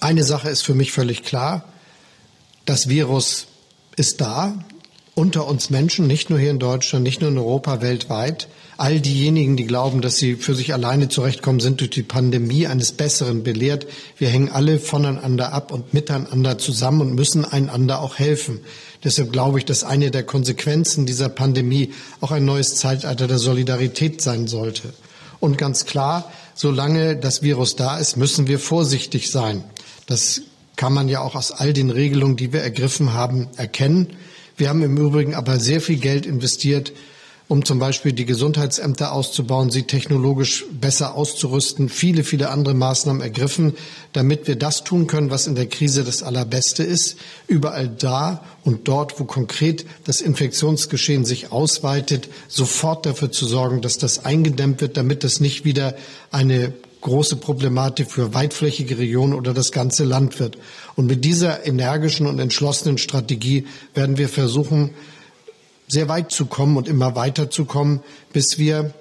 [0.00, 1.64] Eine Sache ist für mich völlig klar
[2.64, 3.46] das Virus
[3.96, 4.54] ist da,
[5.14, 8.48] unter uns Menschen, nicht nur hier in Deutschland, nicht nur in Europa, weltweit.
[8.76, 12.90] All diejenigen, die glauben, dass sie für sich alleine zurechtkommen, sind durch die Pandemie eines
[12.90, 13.86] Besseren belehrt.
[14.18, 18.60] Wir hängen alle voneinander ab und miteinander zusammen und müssen einander auch helfen.
[19.04, 24.20] Deshalb glaube ich, dass eine der Konsequenzen dieser Pandemie auch ein neues Zeitalter der Solidarität
[24.20, 24.92] sein sollte.
[25.38, 29.62] Und ganz klar, solange das Virus da ist, müssen wir vorsichtig sein.
[30.06, 30.40] Das
[30.76, 34.08] kann man ja auch aus all den Regelungen, die wir ergriffen haben, erkennen.
[34.56, 36.92] Wir haben im Übrigen aber sehr viel Geld investiert,
[37.46, 43.74] um zum Beispiel die Gesundheitsämter auszubauen, sie technologisch besser auszurüsten, viele, viele andere Maßnahmen ergriffen,
[44.12, 48.88] damit wir das tun können, was in der Krise das Allerbeste ist, überall da und
[48.88, 54.96] dort, wo konkret das Infektionsgeschehen sich ausweitet, sofort dafür zu sorgen, dass das eingedämmt wird,
[54.96, 55.94] damit das nicht wieder
[56.30, 56.72] eine
[57.04, 60.58] große Problematik für weitflächige Regionen oder das ganze Land wird.
[60.96, 64.90] Und mit dieser energischen und entschlossenen Strategie werden wir versuchen,
[65.86, 68.00] sehr weit zu kommen und immer weiter zu kommen,
[68.32, 68.94] bis wir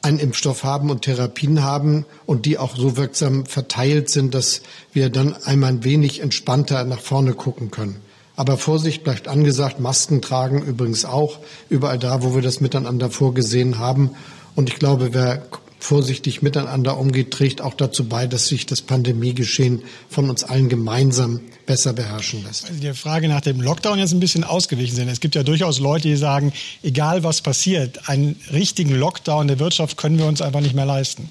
[0.00, 5.10] einen Impfstoff haben und Therapien haben und die auch so wirksam verteilt sind, dass wir
[5.10, 7.96] dann einmal ein wenig entspannter nach vorne gucken können.
[8.36, 13.80] Aber Vorsicht bleibt angesagt, Masken tragen übrigens auch überall da, wo wir das miteinander vorgesehen
[13.80, 14.12] haben.
[14.54, 15.42] Und ich glaube, wer
[15.78, 21.40] vorsichtig miteinander umgeht, trägt auch dazu bei, dass sich das Pandemiegeschehen von uns allen gemeinsam
[21.66, 22.68] besser beherrschen lässt.
[22.68, 25.08] Also die Frage nach dem Lockdown jetzt ein bisschen ausgewichen sind.
[25.08, 29.96] Es gibt ja durchaus Leute, die sagen, egal was passiert, einen richtigen Lockdown der Wirtschaft
[29.96, 31.28] können wir uns einfach nicht mehr leisten.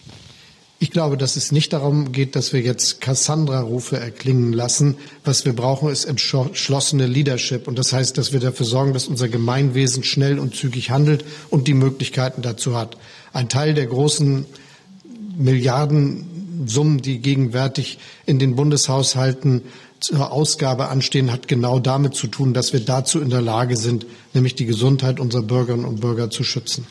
[0.80, 4.96] Ich glaube, dass es nicht darum geht, dass wir jetzt Cassandra-Rufe erklingen lassen.
[5.26, 7.68] Was wir brauchen, ist entschlossene Leadership.
[7.68, 11.68] Und das heißt, dass wir dafür sorgen, dass unser Gemeinwesen schnell und zügig handelt und
[11.68, 12.96] die Möglichkeiten dazu hat.
[13.38, 14.48] Ein Teil der großen
[15.38, 19.62] Milliardensummen, die gegenwärtig in den Bundeshaushalten
[20.00, 24.08] zur Ausgabe anstehen, hat genau damit zu tun, dass wir dazu in der Lage sind,
[24.34, 26.88] nämlich die Gesundheit unserer Bürgerinnen und Bürger zu schützen.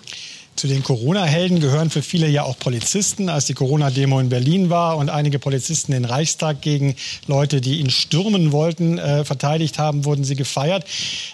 [0.57, 3.29] Zu den Corona-Helden gehören für viele ja auch Polizisten.
[3.29, 7.91] Als die Corona-Demo in Berlin war und einige Polizisten den Reichstag gegen Leute, die ihn
[7.91, 10.87] stürmen wollten, äh, verteidigt haben, wurden sie gefeiert.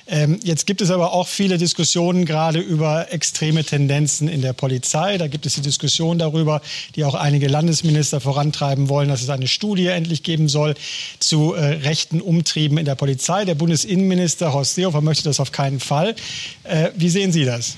[0.09, 5.19] Ähm, jetzt gibt es aber auch viele Diskussionen gerade über extreme Tendenzen in der Polizei.
[5.19, 6.61] Da gibt es die Diskussion darüber,
[6.97, 10.75] die auch einige Landesminister vorantreiben wollen, dass es eine Studie endlich geben soll
[11.21, 13.45] zu äh, rechten Umtrieben in der Polizei.
[13.45, 16.17] Der Bundesinnenminister Horst Seehofer möchte das auf keinen Fall.
[16.65, 17.77] Äh, wie sehen Sie das?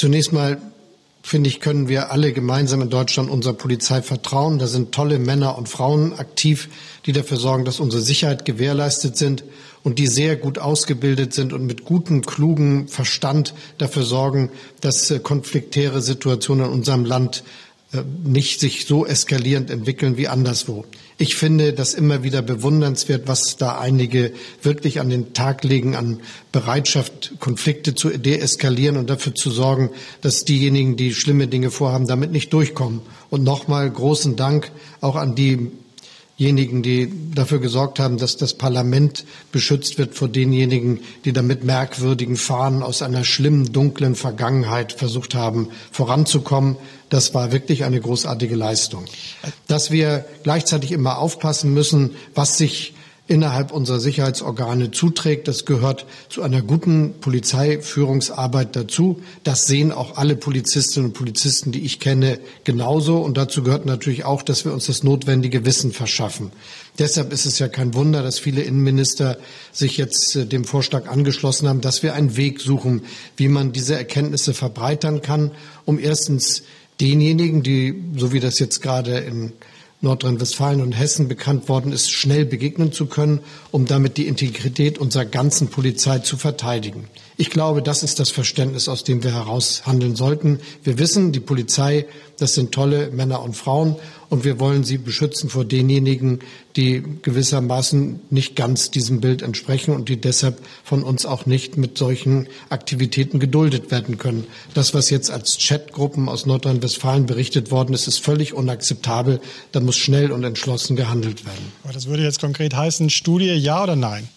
[0.00, 0.56] Zunächst mal
[1.22, 4.58] finde ich, können wir alle gemeinsam in Deutschland unserer Polizei vertrauen.
[4.58, 6.70] Da sind tolle Männer und Frauen aktiv,
[7.04, 9.44] die dafür sorgen, dass unsere Sicherheit gewährleistet sind
[9.82, 14.48] und die sehr gut ausgebildet sind und mit gutem, klugen Verstand dafür sorgen,
[14.80, 17.44] dass äh, konfliktäre Situationen in unserem Land
[17.92, 20.86] äh, nicht sich so eskalierend entwickeln wie anderswo.
[21.22, 26.20] Ich finde das immer wieder bewundernswert, was da einige wirklich an den Tag legen, an
[26.50, 29.90] Bereitschaft, Konflikte zu deeskalieren und dafür zu sorgen,
[30.22, 33.02] dass diejenigen, die schlimme Dinge vorhaben, damit nicht durchkommen.
[33.28, 34.70] Und nochmal großen Dank
[35.02, 35.70] auch an die
[36.40, 42.36] diejenigen, die dafür gesorgt haben, dass das Parlament beschützt wird vor denjenigen, die damit merkwürdigen
[42.36, 46.76] Fahnen aus einer schlimmen, dunklen Vergangenheit versucht haben, voranzukommen.
[47.10, 49.04] Das war wirklich eine großartige Leistung.
[49.68, 52.94] Dass wir gleichzeitig immer aufpassen müssen, was sich
[53.30, 55.46] innerhalb unserer Sicherheitsorgane zuträgt.
[55.46, 59.22] Das gehört zu einer guten Polizeiführungsarbeit dazu.
[59.44, 63.18] Das sehen auch alle Polizistinnen und Polizisten, die ich kenne, genauso.
[63.18, 66.50] Und dazu gehört natürlich auch, dass wir uns das notwendige Wissen verschaffen.
[66.98, 69.38] Deshalb ist es ja kein Wunder, dass viele Innenminister
[69.70, 73.02] sich jetzt äh, dem Vorschlag angeschlossen haben, dass wir einen Weg suchen,
[73.36, 75.52] wie man diese Erkenntnisse verbreitern kann,
[75.84, 76.64] um erstens
[77.00, 79.52] denjenigen, die, so wie das jetzt gerade in
[80.02, 85.26] Nordrhein-Westfalen und Hessen bekannt worden ist, schnell begegnen zu können, um damit die Integrität unserer
[85.26, 87.08] ganzen Polizei zu verteidigen.
[87.36, 90.60] Ich glaube, das ist das Verständnis, aus dem wir heraus handeln sollten.
[90.84, 92.06] Wir wissen, die Polizei,
[92.38, 93.96] das sind tolle Männer und Frauen
[94.30, 96.38] und wir wollen sie beschützen vor denjenigen,
[96.76, 101.98] die gewissermaßen nicht ganz diesem Bild entsprechen und die deshalb von uns auch nicht mit
[101.98, 104.46] solchen Aktivitäten geduldet werden können.
[104.72, 109.40] Das, was jetzt als Chatgruppen aus Nordrhein-Westfalen berichtet worden ist, ist völlig unakzeptabel.
[109.72, 111.72] Da muss schnell und entschlossen gehandelt werden.
[111.82, 114.28] Aber das würde jetzt konkret heißen, Studie ja oder nein?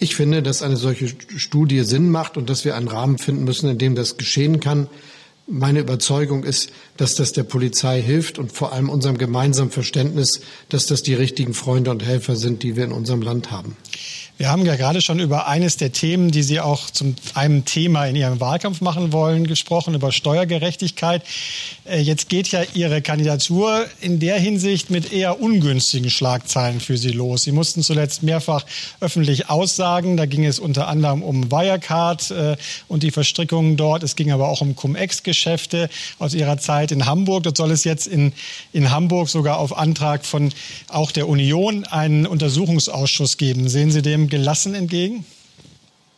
[0.00, 3.70] Ich finde, dass eine solche Studie Sinn macht und dass wir einen Rahmen finden müssen,
[3.70, 4.88] in dem das geschehen kann.
[5.46, 10.86] Meine Überzeugung ist, dass das der Polizei hilft und vor allem unserem gemeinsamen Verständnis, dass
[10.86, 13.76] das die richtigen Freunde und Helfer sind, die wir in unserem Land haben.
[14.36, 18.06] Wir haben ja gerade schon über eines der Themen, die Sie auch zum einem Thema
[18.06, 21.22] in Ihrem Wahlkampf machen wollen, gesprochen, über Steuergerechtigkeit.
[21.84, 27.12] Äh, jetzt geht ja Ihre Kandidatur in der Hinsicht mit eher ungünstigen Schlagzeilen für Sie
[27.12, 27.44] los.
[27.44, 28.66] Sie mussten zuletzt mehrfach
[28.98, 30.16] öffentlich aussagen.
[30.16, 32.56] Da ging es unter anderem um Wirecard äh,
[32.88, 34.02] und die Verstrickungen dort.
[34.02, 37.44] Es ging aber auch um Cum-Ex-Geschäfte aus Ihrer Zeit in Hamburg.
[37.44, 38.32] Dort soll es jetzt in,
[38.72, 40.50] in Hamburg sogar auf Antrag von
[40.88, 43.68] auch der Union einen Untersuchungsausschuss geben.
[43.68, 45.24] Sehen Sie dem gelassen entgegen?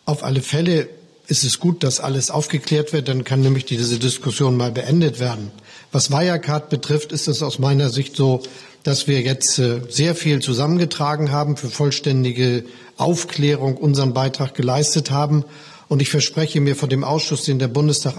[0.04, 0.88] Auf alle Fälle
[1.26, 3.08] ist es gut, dass alles aufgeklärt wird.
[3.08, 5.50] Dann kann nämlich diese Diskussion mal beendet werden.
[5.92, 8.42] Was Wirecard betrifft, ist es aus meiner Sicht so,
[8.82, 12.64] dass wir jetzt äh, sehr viel zusammengetragen haben, für vollständige
[12.96, 15.44] Aufklärung unseren Beitrag geleistet haben.
[15.88, 18.16] Und ich verspreche mir von dem Ausschuss, den der Bundestag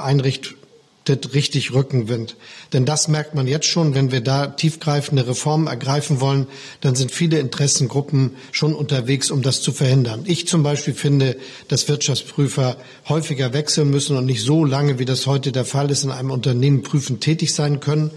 [1.07, 2.35] einrichtet, richtig Rückenwind.
[2.73, 6.47] Denn das merkt man jetzt schon, wenn wir da tiefgreifende Reformen ergreifen wollen,
[6.81, 10.23] dann sind viele Interessengruppen schon unterwegs, um das zu verhindern.
[10.25, 15.27] Ich zum Beispiel finde, dass Wirtschaftsprüfer häufiger wechseln müssen und nicht so lange, wie das
[15.27, 18.11] heute der Fall ist, in einem Unternehmen prüfend tätig sein können.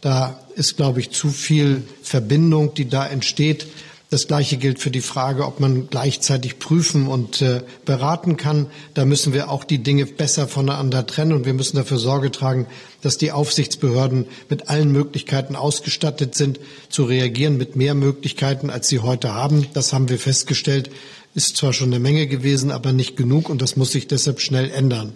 [0.00, 3.66] Da ist, glaube ich, zu viel Verbindung, die da entsteht.
[4.08, 8.66] Das Gleiche gilt für die Frage, ob man gleichzeitig prüfen und äh, beraten kann.
[8.94, 12.66] Da müssen wir auch die Dinge besser voneinander trennen und wir müssen dafür Sorge tragen,
[13.02, 19.00] dass die Aufsichtsbehörden mit allen Möglichkeiten ausgestattet sind, zu reagieren, mit mehr Möglichkeiten, als sie
[19.00, 19.66] heute haben.
[19.74, 20.88] Das haben wir festgestellt.
[21.34, 24.70] Ist zwar schon eine Menge gewesen, aber nicht genug und das muss sich deshalb schnell
[24.70, 25.14] ändern.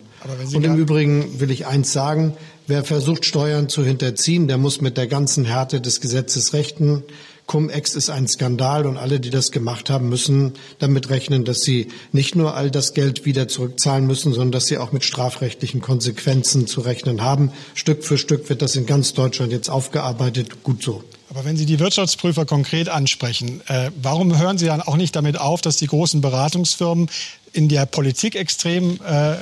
[0.53, 2.37] und im Übrigen will ich eins sagen.
[2.67, 7.05] Wer versucht, Steuern zu hinterziehen, der muss mit der ganzen Härte des Gesetzes rechten.
[7.51, 11.89] Cum-Ex ist ein Skandal und alle, die das gemacht haben, müssen damit rechnen, dass sie
[12.13, 16.69] nicht nur all das Geld wieder zurückzahlen müssen, sondern dass sie auch mit strafrechtlichen Konsequenzen
[16.69, 17.51] zu rechnen haben.
[17.75, 20.63] Stück für Stück wird das in ganz Deutschland jetzt aufgearbeitet.
[20.63, 21.03] Gut so.
[21.31, 25.39] Aber wenn Sie die Wirtschaftsprüfer konkret ansprechen, äh, warum hören Sie dann auch nicht damit
[25.39, 27.09] auf, dass die großen Beratungsfirmen
[27.53, 29.37] in der Politik extrem äh,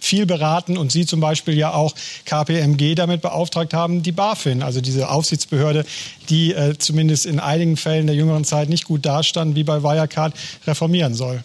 [0.00, 4.80] viel beraten und Sie zum Beispiel ja auch KPMG damit beauftragt haben, die BaFin, also
[4.80, 5.84] diese Aufsichtsbehörde,
[6.28, 10.34] die äh, zumindest in einigen Fällen der jüngeren Zeit nicht gut dastand, wie bei Wirecard,
[10.66, 11.44] reformieren soll?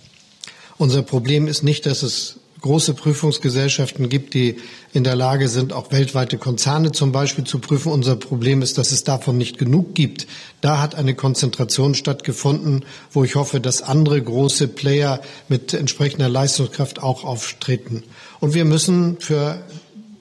[0.78, 4.58] Unser Problem ist nicht, dass es große Prüfungsgesellschaften gibt, die
[4.92, 7.92] in der Lage sind, auch weltweite Konzerne zum Beispiel zu prüfen.
[7.92, 10.26] Unser Problem ist, dass es davon nicht genug gibt.
[10.62, 17.04] Da hat eine Konzentration stattgefunden, wo ich hoffe, dass andere große Player mit entsprechender Leistungskraft
[17.04, 18.02] auch auftreten.
[18.40, 19.64] Und wir müssen für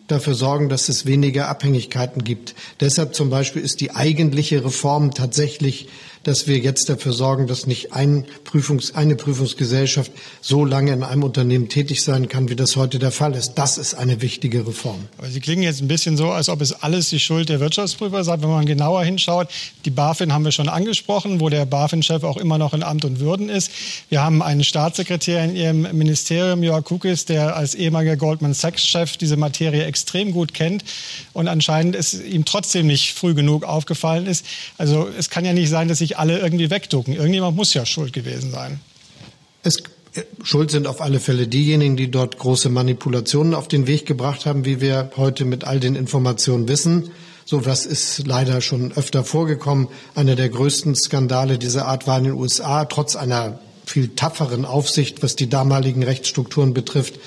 [0.06, 2.54] dafür sorgen, dass es weniger Abhängigkeiten gibt.
[2.78, 5.88] Deshalb zum Beispiel ist die eigentliche Reform tatsächlich
[6.24, 10.10] dass wir jetzt dafür sorgen, dass nicht ein Prüfungs-, eine Prüfungsgesellschaft
[10.40, 13.54] so lange in einem Unternehmen tätig sein kann, wie das heute der Fall ist.
[13.54, 15.08] Das ist eine wichtige Reform.
[15.18, 18.24] Aber Sie klingen jetzt ein bisschen so, als ob es alles die Schuld der Wirtschaftsprüfer
[18.24, 18.40] sei.
[18.40, 19.48] Wenn man genauer hinschaut,
[19.84, 23.20] die BaFin haben wir schon angesprochen, wo der BaFin-Chef auch immer noch in Amt und
[23.20, 23.70] Würden ist.
[24.08, 29.36] Wir haben einen Staatssekretär in Ihrem Ministerium, Jörg Kukis, der als ehemaliger Goldman Sachs-Chef diese
[29.36, 30.84] Materie extrem gut kennt
[31.32, 34.46] und anscheinend es ihm trotzdem nicht früh genug aufgefallen ist.
[34.78, 37.14] Also es kann ja nicht sein, dass sich alle irgendwie wegducken.
[37.14, 38.80] Irgendjemand muss ja schuld gewesen sein.
[39.62, 39.82] Es
[40.42, 44.64] Schuld sind auf alle Fälle diejenigen, die dort große Manipulationen auf den Weg gebracht haben,
[44.64, 47.10] wie wir heute mit all den Informationen wissen.
[47.44, 49.88] So was ist leider schon öfter vorgekommen.
[50.14, 55.22] Einer der größten Skandale dieser Art war in den USA, trotz einer viel tapferen Aufsicht,
[55.22, 57.18] was die damaligen Rechtsstrukturen betrifft,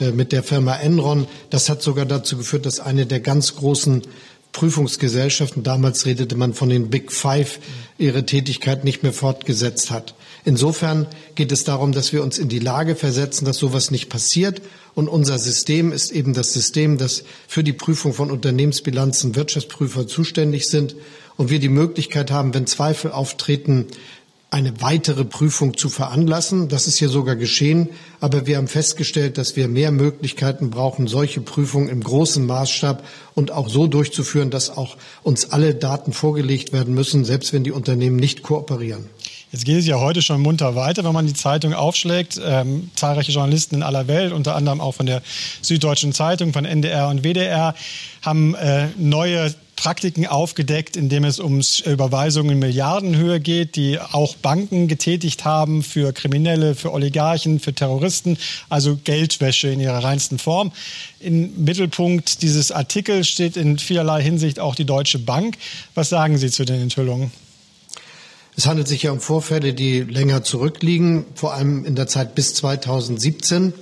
[0.00, 1.28] äh, mit der Firma Enron.
[1.50, 4.02] Das hat sogar dazu geführt, dass eine der ganz großen
[4.52, 7.60] Prüfungsgesellschaften, damals redete man von den Big Five,
[7.98, 10.14] ihre Tätigkeit nicht mehr fortgesetzt hat.
[10.44, 14.62] Insofern geht es darum, dass wir uns in die Lage versetzen, dass sowas nicht passiert.
[14.94, 20.66] Und unser System ist eben das System, das für die Prüfung von Unternehmensbilanzen Wirtschaftsprüfer zuständig
[20.66, 20.96] sind
[21.36, 23.86] und wir die Möglichkeit haben, wenn Zweifel auftreten,
[24.50, 26.68] eine weitere Prüfung zu veranlassen.
[26.68, 27.90] Das ist hier sogar geschehen.
[28.18, 33.52] Aber wir haben festgestellt, dass wir mehr Möglichkeiten brauchen, solche Prüfungen im großen Maßstab und
[33.52, 38.16] auch so durchzuführen, dass auch uns alle Daten vorgelegt werden müssen, selbst wenn die Unternehmen
[38.16, 39.08] nicht kooperieren.
[39.52, 42.40] Jetzt geht es ja heute schon munter weiter, wenn man die Zeitung aufschlägt.
[42.44, 45.22] Ähm, zahlreiche Journalisten in aller Welt, unter anderem auch von der
[45.62, 47.74] Süddeutschen Zeitung, von NDR und WDR,
[48.22, 54.88] haben äh, neue Praktiken aufgedeckt, indem es um Überweisungen in Milliardenhöhe geht, die auch Banken
[54.88, 58.36] getätigt haben für Kriminelle, für Oligarchen, für Terroristen,
[58.68, 60.72] also Geldwäsche in ihrer reinsten Form.
[61.18, 65.56] Im Mittelpunkt dieses Artikels steht in vielerlei Hinsicht auch die Deutsche Bank.
[65.94, 67.30] Was sagen Sie zu den Enthüllungen?
[68.54, 72.52] Es handelt sich ja um Vorfälle, die länger zurückliegen, vor allem in der Zeit bis
[72.52, 73.72] 2017.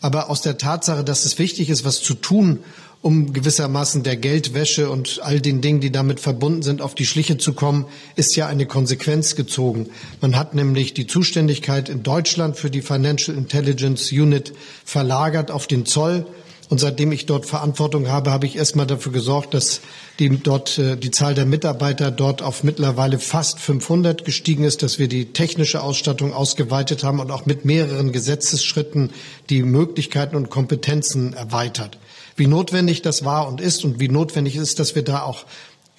[0.00, 2.64] Aber aus der Tatsache, dass es wichtig ist, was zu tun,
[3.06, 7.38] um gewissermaßen der Geldwäsche und all den Dingen, die damit verbunden sind, auf die Schliche
[7.38, 9.90] zu kommen, ist ja eine Konsequenz gezogen.
[10.20, 14.52] Man hat nämlich die Zuständigkeit in Deutschland für die Financial Intelligence Unit
[14.84, 16.26] verlagert auf den Zoll.
[16.68, 19.82] Und seitdem ich dort Verantwortung habe, habe ich erstmal dafür gesorgt, dass
[20.18, 24.98] die, dort, äh, die Zahl der Mitarbeiter dort auf mittlerweile fast 500 gestiegen ist, dass
[24.98, 29.10] wir die technische Ausstattung ausgeweitet haben und auch mit mehreren Gesetzesschritten
[29.48, 31.98] die Möglichkeiten und Kompetenzen erweitert.
[32.36, 35.46] Wie notwendig das war und ist und wie notwendig ist, dass wir da auch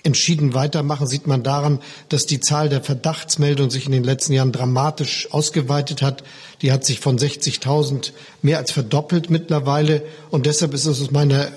[0.03, 4.51] entschieden weitermachen, sieht man daran, dass die Zahl der Verdachtsmeldungen sich in den letzten Jahren
[4.51, 6.23] dramatisch ausgeweitet hat.
[6.61, 10.03] Die hat sich von 60.000 mehr als verdoppelt mittlerweile.
[10.29, 11.49] Und deshalb ist es aus meiner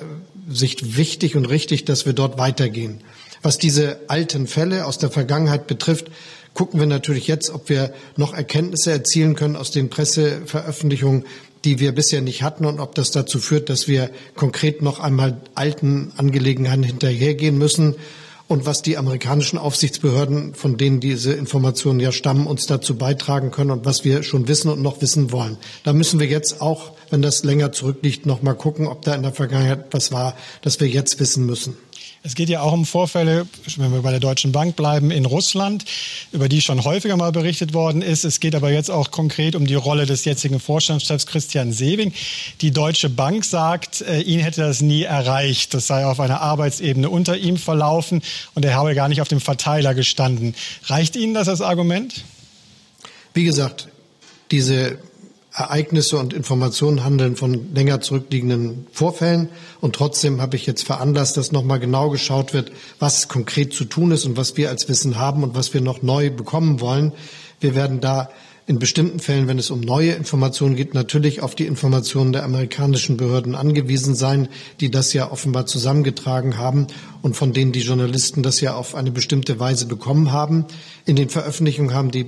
[0.51, 3.03] Sicht wichtig und richtig, dass wir dort weitergehen.
[3.43, 6.11] Was diese alten Fälle aus der Vergangenheit betrifft,
[6.53, 11.25] gucken wir natürlich jetzt, ob wir noch Erkenntnisse erzielen können aus den Presseveröffentlichungen,
[11.65, 15.41] die wir bisher nicht hatten und ob das dazu führt, dass wir konkret noch einmal
[15.55, 17.97] alten Angelegenheiten hinterhergehen müssen
[18.51, 23.71] und was die amerikanischen Aufsichtsbehörden, von denen diese Informationen ja stammen, uns dazu beitragen können
[23.71, 25.57] und was wir schon wissen und noch wissen wollen.
[25.85, 29.23] Da müssen wir jetzt auch, wenn das länger zurückliegt, noch mal gucken, ob da in
[29.23, 31.77] der Vergangenheit was war, das wir jetzt wissen müssen.
[32.23, 35.87] Es geht ja auch um Vorfälle, wenn wir bei der Deutschen Bank bleiben, in Russland,
[36.33, 38.25] über die schon häufiger mal berichtet worden ist.
[38.25, 42.13] Es geht aber jetzt auch konkret um die Rolle des jetzigen Vorstandschefs Christian Sewing.
[42.61, 45.73] Die Deutsche Bank sagt, äh, ihn hätte das nie erreicht.
[45.73, 48.21] Das sei auf einer Arbeitsebene unter ihm verlaufen
[48.55, 50.55] und er habe gar nicht auf dem Verteiler gestanden.
[50.85, 52.25] Reicht Ihnen das als Argument?
[53.33, 53.89] Wie gesagt,
[54.51, 54.99] diese
[55.61, 59.51] Ereignisse und Informationen handeln von länger zurückliegenden Vorfällen.
[59.81, 64.11] Und trotzdem habe ich jetzt veranlasst, dass nochmal genau geschaut wird, was konkret zu tun
[64.13, 67.13] ist und was wir als Wissen haben und was wir noch neu bekommen wollen.
[67.61, 68.31] Wir werden da
[68.71, 73.17] in bestimmten Fällen, wenn es um neue Informationen geht, natürlich auf die Informationen der amerikanischen
[73.17, 76.87] Behörden angewiesen sein, die das ja offenbar zusammengetragen haben
[77.21, 80.67] und von denen die Journalisten das ja auf eine bestimmte Weise bekommen haben.
[81.05, 82.27] In den Veröffentlichungen haben die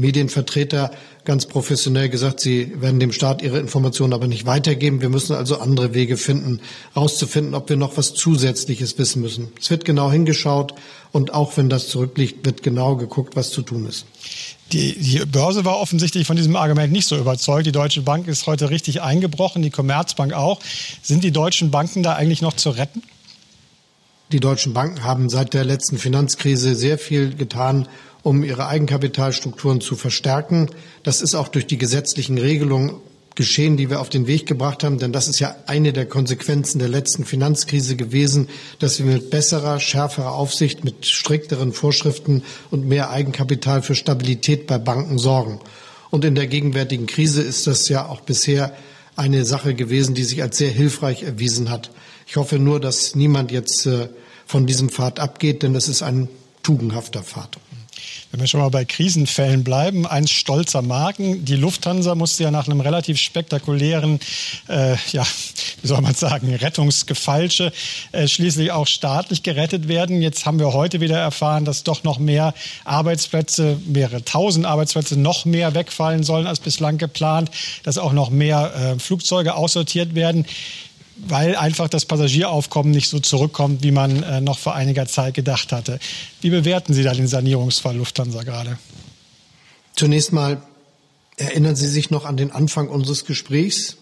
[0.00, 0.90] Medienvertreter
[1.24, 5.00] ganz professionell gesagt, sie werden dem Staat ihre Informationen aber nicht weitergeben.
[5.00, 6.60] Wir müssen also andere Wege finden,
[6.94, 9.52] herauszufinden, ob wir noch was Zusätzliches wissen müssen.
[9.60, 10.74] Es wird genau hingeschaut
[11.12, 14.06] und auch wenn das zurückliegt, wird genau geguckt, was zu tun ist.
[14.72, 17.66] Die, die Börse war offensichtlich von diesem Argument nicht so überzeugt.
[17.66, 20.60] Die Deutsche Bank ist heute richtig eingebrochen, die Commerzbank auch.
[21.02, 23.02] Sind die deutschen Banken da eigentlich noch zu retten?
[24.32, 27.88] Die deutschen Banken haben seit der letzten Finanzkrise sehr viel getan,
[28.22, 30.68] um ihre Eigenkapitalstrukturen zu verstärken.
[31.02, 32.92] Das ist auch durch die gesetzlichen Regelungen
[33.34, 34.98] geschehen, die wir auf den Weg gebracht haben.
[34.98, 39.80] Denn das ist ja eine der Konsequenzen der letzten Finanzkrise gewesen, dass wir mit besserer,
[39.80, 45.58] schärferer Aufsicht, mit strikteren Vorschriften und mehr Eigenkapital für Stabilität bei Banken sorgen.
[46.10, 48.76] Und in der gegenwärtigen Krise ist das ja auch bisher
[49.16, 51.90] eine Sache gewesen, die sich als sehr hilfreich erwiesen hat.
[52.30, 54.08] Ich hoffe nur, dass niemand jetzt äh,
[54.46, 56.28] von diesem Pfad abgeht, denn das ist ein
[56.62, 57.58] tugendhafter Pfad.
[58.30, 61.44] Wenn wir schon mal bei Krisenfällen bleiben, eins stolzer Marken.
[61.44, 64.20] Die Lufthansa musste ja nach einem relativ spektakulären,
[64.68, 65.26] äh, ja,
[65.82, 67.72] wie soll man sagen, Rettungsgefalsche
[68.12, 70.22] äh, schließlich auch staatlich gerettet werden.
[70.22, 75.46] Jetzt haben wir heute wieder erfahren, dass doch noch mehr Arbeitsplätze, mehrere tausend Arbeitsplätze noch
[75.46, 77.50] mehr wegfallen sollen als bislang geplant,
[77.82, 80.46] dass auch noch mehr äh, Flugzeuge aussortiert werden
[81.28, 85.72] weil einfach das Passagieraufkommen nicht so zurückkommt, wie man äh, noch vor einiger Zeit gedacht
[85.72, 85.98] hatte.
[86.40, 88.78] Wie bewerten Sie da den Sanierungsfall Lufthansa gerade?
[89.96, 90.62] Zunächst mal
[91.36, 93.96] erinnern Sie sich noch an den Anfang unseres Gesprächs.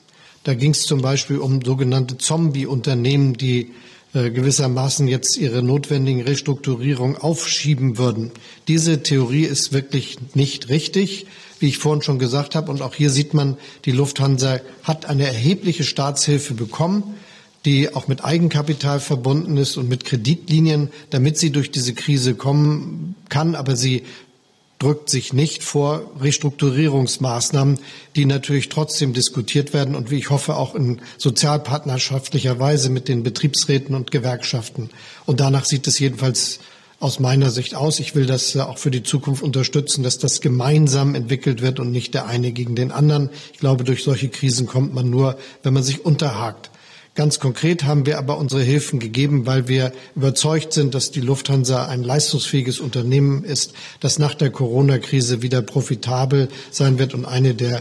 [0.44, 3.72] Da ging es zum Beispiel um sogenannte Zombie-Unternehmen, die
[4.14, 8.30] äh, gewissermaßen jetzt ihre notwendigen Restrukturierungen aufschieben würden.
[8.66, 11.26] Diese Theorie ist wirklich nicht richtig
[11.60, 12.70] wie ich vorhin schon gesagt habe.
[12.70, 17.14] Und auch hier sieht man, die Lufthansa hat eine erhebliche Staatshilfe bekommen,
[17.64, 23.16] die auch mit Eigenkapital verbunden ist und mit Kreditlinien, damit sie durch diese Krise kommen
[23.28, 23.54] kann.
[23.54, 24.04] Aber sie
[24.78, 27.80] drückt sich nicht vor Restrukturierungsmaßnahmen,
[28.14, 33.24] die natürlich trotzdem diskutiert werden und wie ich hoffe auch in sozialpartnerschaftlicher Weise mit den
[33.24, 34.90] Betriebsräten und Gewerkschaften.
[35.26, 36.60] Und danach sieht es jedenfalls
[37.00, 38.00] aus meiner Sicht aus.
[38.00, 42.14] Ich will das auch für die Zukunft unterstützen, dass das gemeinsam entwickelt wird und nicht
[42.14, 43.30] der eine gegen den anderen.
[43.52, 46.70] Ich glaube, durch solche Krisen kommt man nur, wenn man sich unterhakt.
[47.14, 51.86] Ganz konkret haben wir aber unsere Hilfen gegeben, weil wir überzeugt sind, dass die Lufthansa
[51.86, 57.78] ein leistungsfähiges Unternehmen ist, das nach der Corona-Krise wieder profitabel sein wird und eine der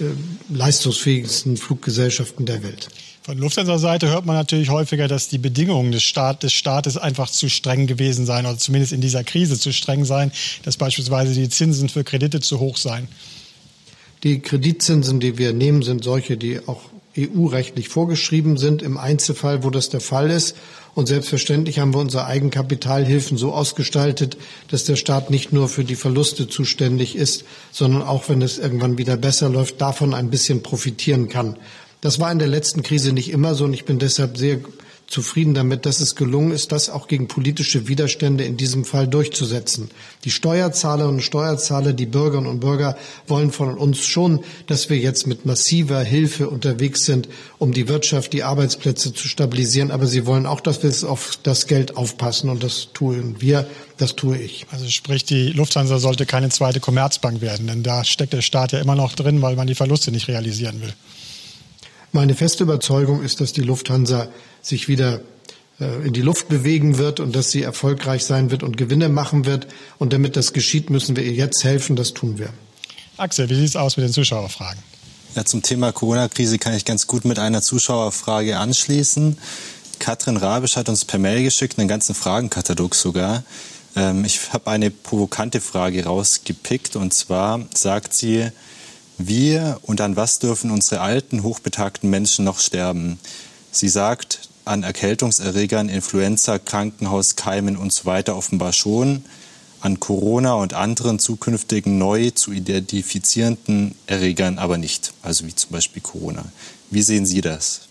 [0.00, 0.04] äh,
[0.50, 2.88] leistungsfähigsten Fluggesellschaften der Welt.
[3.24, 7.48] Von Lufthansa-Seite hört man natürlich häufiger, dass die Bedingungen des, Staat, des Staates einfach zu
[7.48, 10.30] streng gewesen seien oder zumindest in dieser Krise zu streng seien,
[10.62, 13.08] dass beispielsweise die Zinsen für Kredite zu hoch seien.
[14.24, 16.82] Die Kreditzinsen, die wir nehmen, sind solche, die auch
[17.16, 20.54] EU-rechtlich vorgeschrieben sind im Einzelfall, wo das der Fall ist.
[20.94, 24.36] Und selbstverständlich haben wir unsere Eigenkapitalhilfen so ausgestaltet,
[24.68, 28.98] dass der Staat nicht nur für die Verluste zuständig ist, sondern auch, wenn es irgendwann
[28.98, 31.56] wieder besser läuft, davon ein bisschen profitieren kann.
[32.04, 34.58] Das war in der letzten Krise nicht immer so und ich bin deshalb sehr
[35.06, 39.90] zufrieden damit, dass es gelungen ist, das auch gegen politische Widerstände in diesem Fall durchzusetzen.
[40.24, 45.26] Die Steuerzahlerinnen und Steuerzahler, die Bürgerinnen und Bürger wollen von uns schon, dass wir jetzt
[45.26, 47.26] mit massiver Hilfe unterwegs sind,
[47.56, 49.90] um die Wirtschaft, die Arbeitsplätze zu stabilisieren.
[49.90, 53.66] Aber sie wollen auch, dass wir auf das Geld aufpassen und das tun wir.
[53.96, 54.66] Das tue ich.
[54.70, 58.80] Also sprich, die Lufthansa sollte keine zweite Kommerzbank werden, denn da steckt der Staat ja
[58.80, 60.92] immer noch drin, weil man die Verluste nicht realisieren will.
[62.14, 64.28] Meine feste Überzeugung ist, dass die Lufthansa
[64.62, 65.20] sich wieder
[65.80, 69.46] äh, in die Luft bewegen wird und dass sie erfolgreich sein wird und Gewinne machen
[69.46, 69.66] wird.
[69.98, 71.96] Und damit das geschieht, müssen wir ihr jetzt helfen.
[71.96, 72.50] Das tun wir.
[73.16, 74.80] Axel, wie sieht es aus mit den Zuschauerfragen?
[75.34, 79.36] Ja, zum Thema Corona-Krise kann ich ganz gut mit einer Zuschauerfrage anschließen.
[79.98, 83.42] Katrin Rabisch hat uns per Mail geschickt, einen ganzen Fragenkatalog sogar.
[83.96, 88.52] Ähm, ich habe eine provokante Frage rausgepickt und zwar sagt sie,
[89.18, 93.18] wir und an was dürfen unsere alten, hochbetagten Menschen noch sterben?
[93.70, 99.24] Sie sagt, an Erkältungserregern, Influenza, Krankenhauskeimen und so weiter offenbar schon,
[99.80, 106.00] an Corona und anderen zukünftigen neu zu identifizierenden Erregern aber nicht, also wie zum Beispiel
[106.00, 106.44] Corona.
[106.90, 107.82] Wie sehen Sie das?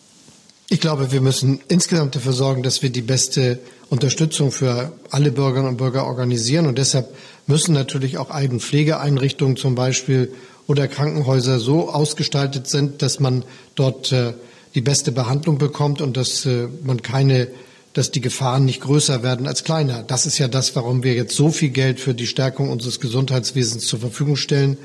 [0.69, 3.59] Ich glaube, wir müssen insgesamt dafür sorgen, dass wir die beste
[3.89, 6.65] Unterstützung für alle Bürgerinnen und Bürger organisieren.
[6.65, 7.13] Und deshalb
[7.45, 10.33] müssen natürlich auch Altenpflegeeinrichtungen zum Beispiel
[10.67, 13.43] oder Krankenhäuser so ausgestaltet sind, dass man
[13.75, 14.33] dort äh,
[14.75, 17.47] die beste Behandlung bekommt und dass äh, man keine
[17.93, 20.03] dass die Gefahren nicht größer werden als kleiner.
[20.03, 23.85] Das ist ja das, warum wir jetzt so viel Geld für die Stärkung unseres Gesundheitswesens
[23.85, 24.77] zur Verfügung stellen.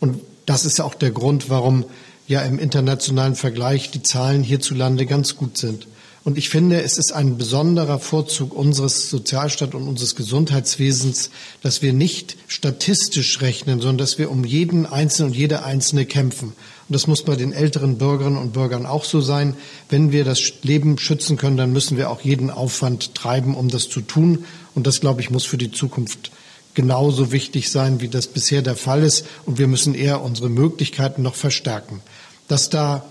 [0.00, 1.84] Und das ist ja auch der Grund, warum
[2.26, 5.86] ja im internationalen Vergleich die Zahlen hierzulande ganz gut sind.
[6.26, 11.30] Und ich finde, es ist ein besonderer Vorzug unseres Sozialstaat und unseres Gesundheitswesens,
[11.62, 16.48] dass wir nicht statistisch rechnen, sondern dass wir um jeden Einzelnen und jede Einzelne kämpfen.
[16.48, 19.54] Und das muss bei den älteren Bürgerinnen und Bürgern auch so sein.
[19.88, 23.88] Wenn wir das Leben schützen können, dann müssen wir auch jeden Aufwand treiben, um das
[23.88, 24.46] zu tun.
[24.74, 26.32] Und das, glaube ich, muss für die Zukunft
[26.74, 29.26] genauso wichtig sein, wie das bisher der Fall ist.
[29.44, 32.02] Und wir müssen eher unsere Möglichkeiten noch verstärken.
[32.48, 33.04] Dass da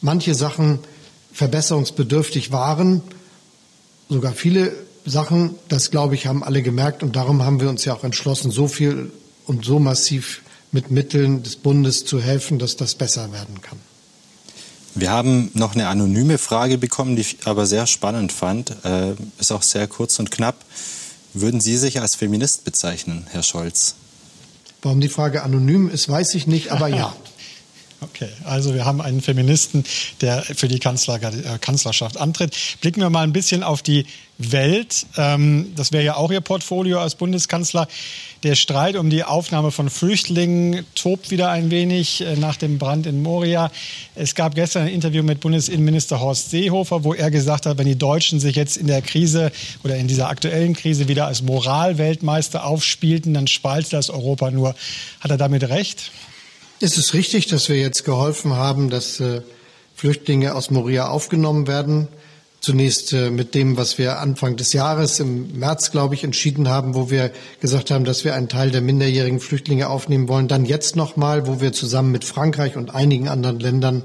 [0.00, 0.80] manche Sachen
[1.36, 3.02] verbesserungsbedürftig waren.
[4.08, 4.72] Sogar viele
[5.04, 8.50] Sachen, das glaube ich, haben alle gemerkt und darum haben wir uns ja auch entschlossen,
[8.50, 9.12] so viel
[9.46, 13.78] und so massiv mit Mitteln des Bundes zu helfen, dass das besser werden kann.
[14.94, 18.74] Wir haben noch eine anonyme Frage bekommen, die ich aber sehr spannend fand.
[18.82, 20.56] Äh, ist auch sehr kurz und knapp.
[21.34, 23.94] Würden Sie sich als Feminist bezeichnen, Herr Scholz?
[24.80, 27.14] Warum die Frage anonym ist, weiß ich nicht, aber ja.
[28.10, 29.84] Okay, also wir haben einen Feministen,
[30.20, 32.56] der für die Kanzler, äh, Kanzlerschaft antritt.
[32.80, 34.06] Blicken wir mal ein bisschen auf die
[34.38, 35.06] Welt.
[35.16, 37.88] Ähm, das wäre ja auch Ihr Portfolio als Bundeskanzler.
[38.44, 43.06] Der Streit um die Aufnahme von Flüchtlingen tobt wieder ein wenig äh, nach dem Brand
[43.06, 43.72] in Moria.
[44.14, 47.98] Es gab gestern ein Interview mit Bundesinnenminister Horst Seehofer, wo er gesagt hat, wenn die
[47.98, 49.50] Deutschen sich jetzt in der Krise
[49.82, 54.76] oder in dieser aktuellen Krise wieder als Moralweltmeister aufspielten, dann spaltet das Europa nur.
[55.20, 56.12] Hat er damit recht?
[56.78, 59.40] Es ist richtig, dass wir jetzt geholfen haben, dass äh,
[59.94, 62.08] Flüchtlinge aus Moria aufgenommen werden.
[62.60, 66.94] Zunächst äh, mit dem, was wir Anfang des Jahres, im März, glaube ich, entschieden haben,
[66.94, 70.48] wo wir gesagt haben, dass wir einen Teil der minderjährigen Flüchtlinge aufnehmen wollen.
[70.48, 74.02] Dann jetzt nochmal, wo wir zusammen mit Frankreich und einigen anderen Ländern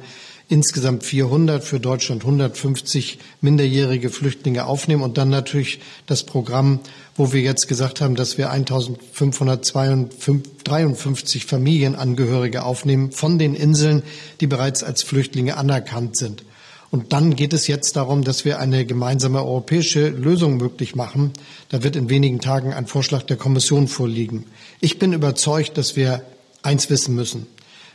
[0.47, 6.79] insgesamt 400, für Deutschland 150 minderjährige Flüchtlinge aufnehmen und dann natürlich das Programm,
[7.15, 14.03] wo wir jetzt gesagt haben, dass wir 1553 Familienangehörige aufnehmen von den Inseln,
[14.39, 16.45] die bereits als Flüchtlinge anerkannt sind.
[16.89, 21.31] Und dann geht es jetzt darum, dass wir eine gemeinsame europäische Lösung möglich machen.
[21.69, 24.43] Da wird in wenigen Tagen ein Vorschlag der Kommission vorliegen.
[24.81, 26.21] Ich bin überzeugt, dass wir
[26.63, 27.47] eins wissen müssen.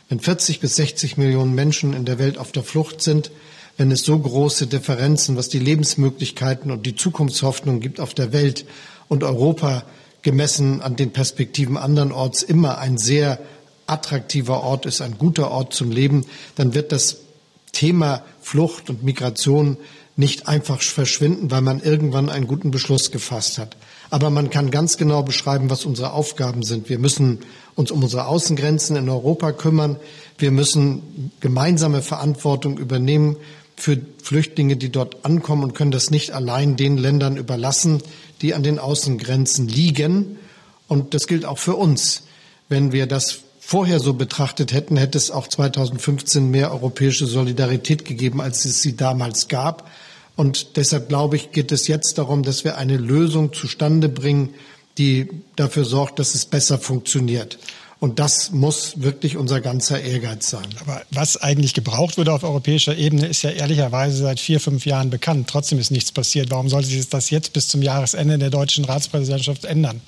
[0.09, 3.29] Wenn 40 bis 60 Millionen Menschen in der Welt auf der Flucht sind,
[3.77, 8.65] wenn es so große Differenzen, was die Lebensmöglichkeiten und die Zukunftshoffnung gibt auf der Welt
[9.07, 9.83] und Europa
[10.21, 13.39] gemessen an den Perspektiven andernorts immer ein sehr
[13.85, 17.17] attraktiver Ort ist, ein guter Ort zum Leben, dann wird das
[17.71, 19.77] Thema Flucht und Migration
[20.17, 23.77] nicht einfach verschwinden, weil man irgendwann einen guten Beschluss gefasst hat.
[24.09, 26.89] Aber man kann ganz genau beschreiben, was unsere Aufgaben sind.
[26.89, 27.39] Wir müssen
[27.75, 29.97] uns um unsere Außengrenzen in Europa kümmern.
[30.37, 33.37] Wir müssen gemeinsame Verantwortung übernehmen
[33.75, 38.01] für Flüchtlinge, die dort ankommen und können das nicht allein den Ländern überlassen,
[38.41, 40.37] die an den Außengrenzen liegen.
[40.87, 42.23] Und das gilt auch für uns.
[42.69, 48.39] Wenn wir das vorher so betrachtet hätten, hätte es auch 2015 mehr europäische Solidarität gegeben,
[48.39, 49.89] als es sie damals gab.
[50.37, 54.53] Und deshalb glaube ich, geht es jetzt darum, dass wir eine Lösung zustande bringen,
[54.97, 57.57] die dafür sorgt, dass es besser funktioniert.
[57.99, 60.67] Und das muss wirklich unser ganzer Ehrgeiz sein.
[60.81, 65.09] Aber was eigentlich gebraucht wurde auf europäischer Ebene, ist ja ehrlicherweise seit vier, fünf Jahren
[65.09, 65.49] bekannt.
[65.49, 66.51] Trotzdem ist nichts passiert.
[66.51, 70.01] Warum sollte sich das jetzt bis zum Jahresende der deutschen Ratspräsidentschaft ändern?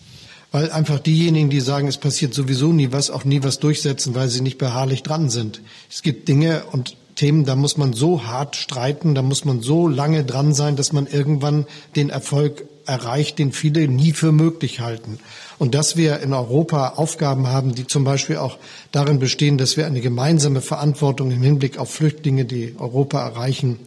[0.51, 4.29] weil einfach diejenigen, die sagen, es passiert sowieso nie was, auch nie was durchsetzen, weil
[4.29, 5.61] sie nicht beharrlich dran sind.
[5.89, 9.87] Es gibt Dinge und Themen, da muss man so hart streiten, da muss man so
[9.87, 15.19] lange dran sein, dass man irgendwann den Erfolg erreicht, den viele nie für möglich halten.
[15.59, 18.57] Und dass wir in Europa Aufgaben haben, die zum Beispiel auch
[18.91, 23.77] darin bestehen, dass wir eine gemeinsame Verantwortung im Hinblick auf Flüchtlinge, die Europa erreichen,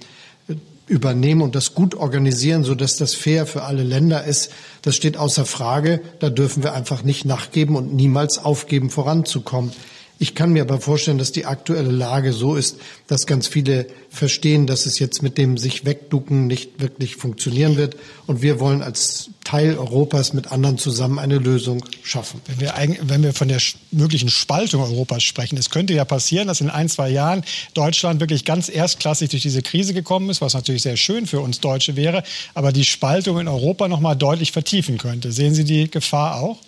[0.86, 4.50] übernehmen und das gut organisieren, sodass das fair für alle Länder ist,
[4.82, 6.00] das steht außer Frage.
[6.20, 9.72] Da dürfen wir einfach nicht nachgeben und niemals aufgeben, voranzukommen.
[10.18, 12.76] Ich kann mir aber vorstellen, dass die aktuelle Lage so ist,
[13.08, 17.96] dass ganz viele verstehen, dass es jetzt mit dem sich wegducken nicht wirklich funktionieren wird.
[18.26, 22.40] Und wir wollen als Teil Europas mit anderen zusammen eine Lösung schaffen.
[22.46, 26.60] Wenn wir, wenn wir von der möglichen Spaltung Europas sprechen, es könnte ja passieren, dass
[26.60, 30.82] in ein, zwei Jahren Deutschland wirklich ganz erstklassig durch diese Krise gekommen ist, was natürlich
[30.82, 32.22] sehr schön für uns Deutsche wäre,
[32.54, 35.32] aber die Spaltung in Europa noch mal deutlich vertiefen könnte.
[35.32, 36.58] Sehen Sie die Gefahr auch?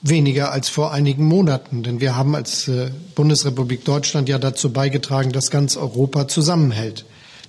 [0.00, 1.82] weniger als vor einigen Monaten.
[1.82, 7.04] Denn wir haben als äh, Bundesrepublik Deutschland ja dazu beigetragen, dass ganz Europa zusammenhält.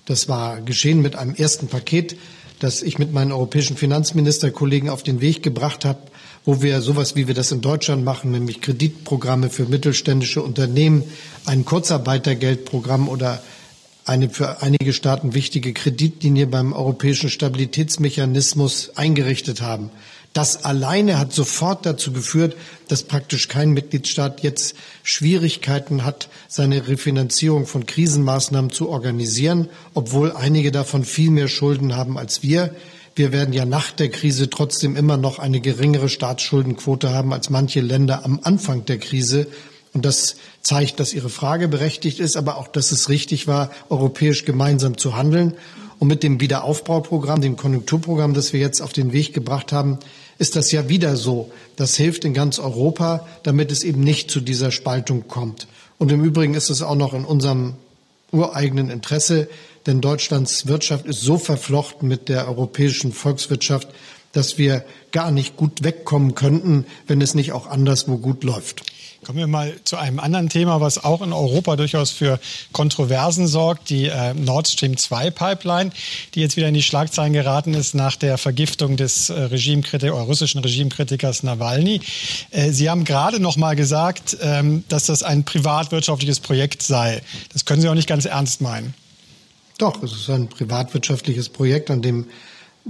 [0.05, 2.17] Das war geschehen mit einem ersten Paket,
[2.59, 5.99] das ich mit meinen europäischen Finanzministerkollegen auf den Weg gebracht habe,
[6.45, 11.03] wo wir sowas, wie wir das in Deutschland machen, nämlich Kreditprogramme für mittelständische Unternehmen,
[11.45, 13.41] ein Kurzarbeitergeldprogramm oder
[14.05, 19.91] eine für einige Staaten wichtige Kreditlinie beim europäischen Stabilitätsmechanismus eingerichtet haben.
[20.33, 22.55] Das alleine hat sofort dazu geführt,
[22.87, 30.71] dass praktisch kein Mitgliedstaat jetzt Schwierigkeiten hat, seine Refinanzierung von Krisenmaßnahmen zu organisieren, obwohl einige
[30.71, 32.75] davon viel mehr Schulden haben als wir.
[33.15, 37.81] Wir werden ja nach der Krise trotzdem immer noch eine geringere Staatsschuldenquote haben als manche
[37.81, 39.47] Länder am Anfang der Krise.
[39.93, 44.45] Und das zeigt, dass Ihre Frage berechtigt ist, aber auch, dass es richtig war, europäisch
[44.45, 45.55] gemeinsam zu handeln.
[45.97, 49.99] Und mit dem Wiederaufbauprogramm, dem Konjunkturprogramm, das wir jetzt auf den Weg gebracht haben,
[50.39, 51.51] ist das ja wieder so.
[51.75, 55.67] Das hilft in ganz Europa, damit es eben nicht zu dieser Spaltung kommt.
[55.99, 57.75] Und im Übrigen ist es auch noch in unserem
[58.31, 59.49] ureigenen Interesse,
[59.85, 63.89] denn Deutschlands Wirtschaft ist so verflochten mit der europäischen Volkswirtschaft,
[64.31, 68.83] dass wir gar nicht gut wegkommen könnten, wenn es nicht auch anderswo gut läuft.
[69.25, 72.39] Kommen wir mal zu einem anderen Thema, was auch in Europa durchaus für
[72.71, 75.91] Kontroversen sorgt, die äh, Nord Stream 2 Pipeline,
[76.33, 80.21] die jetzt wieder in die Schlagzeilen geraten ist nach der Vergiftung des äh, Regimekritik oder
[80.21, 81.99] russischen Regimekritikers Nawalny.
[82.51, 87.21] Äh, Sie haben gerade noch mal gesagt, ähm, dass das ein privatwirtschaftliches Projekt sei.
[87.51, 88.93] Das können Sie auch nicht ganz ernst meinen.
[89.77, 92.27] Doch, es ist ein privatwirtschaftliches Projekt, an dem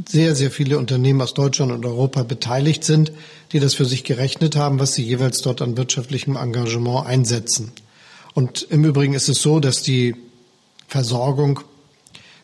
[0.08, 3.12] sehr, sehr viele Unternehmen aus Deutschland und Europa beteiligt sind,
[3.52, 7.72] die das für sich gerechnet haben, was sie jeweils dort an wirtschaftlichem Engagement einsetzen.
[8.34, 10.16] Und im Übrigen ist es so, dass die
[10.88, 11.62] Versorgung,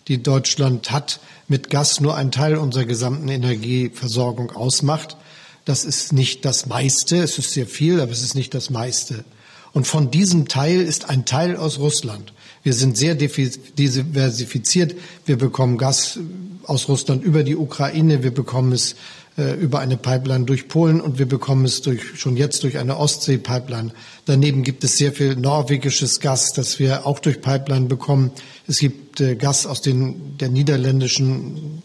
[0.08, 5.16] die Deutschland hat, mit Gas nur ein Teil unserer gesamten Energieversorgung ausmacht.
[5.64, 7.18] Das ist nicht das meiste.
[7.18, 9.26] Es ist sehr viel, aber es ist nicht das meiste.
[9.74, 12.34] Und von diesem Teil ist ein Teil aus Russland.
[12.64, 14.96] Wir sind sehr diversifiziert.
[15.26, 16.18] Wir bekommen Gas
[16.64, 18.24] aus Russland über die Ukraine.
[18.24, 18.96] Wir bekommen es
[19.38, 22.98] äh, über eine Pipeline durch Polen und wir bekommen es durch, schon jetzt durch eine
[22.98, 23.92] Ostsee-Pipeline.
[24.26, 28.32] Daneben gibt es sehr viel norwegisches Gas, das wir auch durch Pipeline bekommen.
[28.68, 31.82] Es gibt äh, Gas aus den, der niederländischen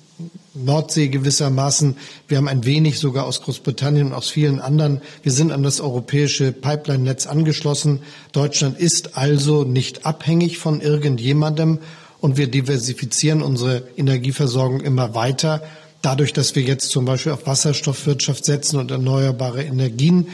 [0.55, 1.97] Nordsee gewissermaßen.
[2.29, 5.01] Wir haben ein wenig sogar aus Großbritannien und aus vielen anderen.
[5.23, 8.01] Wir sind an das europäische Pipeline-Netz angeschlossen.
[8.33, 11.79] Deutschland ist also nicht abhängig von irgendjemandem
[12.21, 15.63] Und wir diversifizieren unsere Energieversorgung immer weiter.
[16.03, 20.29] Dadurch, dass wir jetzt zum Beispiel auf Wasserstoffwirtschaft setzen und erneuerbare Energien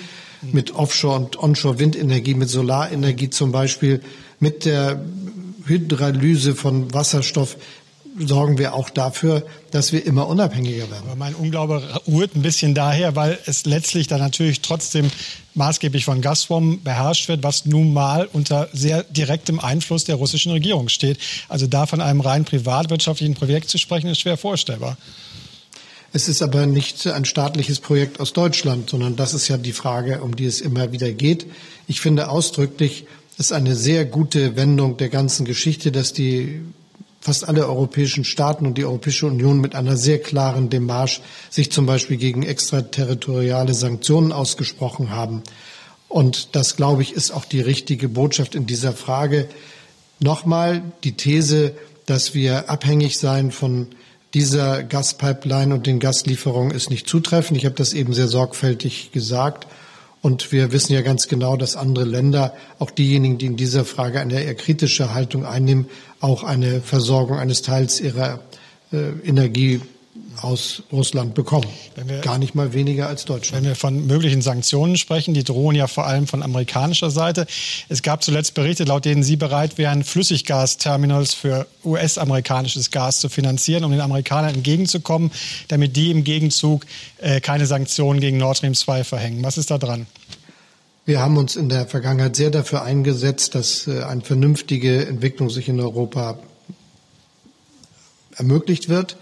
[0.52, 4.00] mit Offshore- und Onshore-Windenergie, mit Solarenergie zum Beispiel,
[4.38, 5.00] mit der
[5.66, 7.56] Hydralyse von Wasserstoff
[8.18, 11.04] sorgen wir auch dafür, dass wir immer unabhängiger werden.
[11.06, 15.10] Aber mein Unglaube ruht ein bisschen daher, weil es letztlich dann natürlich trotzdem
[15.54, 20.88] maßgeblich von Gazprom beherrscht wird, was nun mal unter sehr direktem Einfluss der russischen Regierung
[20.88, 21.18] steht.
[21.48, 24.96] Also da von einem rein privatwirtschaftlichen Projekt zu sprechen, ist schwer vorstellbar.
[26.12, 30.22] Es ist aber nicht ein staatliches Projekt aus Deutschland, sondern das ist ja die Frage,
[30.22, 31.46] um die es immer wieder geht.
[31.88, 36.62] Ich finde ausdrücklich, es ist eine sehr gute Wendung der ganzen Geschichte, dass die
[37.20, 41.84] fast alle europäischen Staaten und die Europäische Union mit einer sehr klaren Demarche sich zum
[41.84, 45.42] Beispiel gegen extraterritoriale Sanktionen ausgesprochen haben.
[46.08, 49.48] Und das, glaube ich, ist auch die richtige Botschaft in dieser Frage.
[50.20, 51.74] Nochmal die These,
[52.06, 53.88] dass wir abhängig sein von
[54.34, 57.56] dieser Gaspipeline und den Gaslieferungen ist nicht zutreffend.
[57.56, 59.66] Ich habe das eben sehr sorgfältig gesagt.
[60.22, 64.20] Und wir wissen ja ganz genau, dass andere Länder, auch diejenigen, die in dieser Frage
[64.20, 65.86] eine eher kritische Haltung einnehmen,
[66.20, 68.40] auch eine Versorgung eines Teils ihrer
[68.92, 69.80] äh, Energie
[70.40, 71.66] aus Russland bekommen.
[71.94, 73.62] Wir, Gar nicht mal weniger als Deutschland.
[73.62, 77.46] Wenn wir von möglichen Sanktionen sprechen, die drohen ja vor allem von amerikanischer Seite.
[77.88, 83.84] Es gab zuletzt Berichte, laut denen Sie bereit wären, Flüssiggasterminals für US-amerikanisches Gas zu finanzieren,
[83.84, 85.30] um den Amerikanern entgegenzukommen,
[85.68, 86.86] damit die im Gegenzug
[87.18, 89.42] äh, keine Sanktionen gegen Nord Stream 2 verhängen.
[89.42, 90.06] Was ist da dran?
[91.04, 95.68] Wir haben uns in der Vergangenheit sehr dafür eingesetzt, dass äh, eine vernünftige Entwicklung sich
[95.68, 96.38] in Europa
[98.36, 99.16] ermöglicht wird.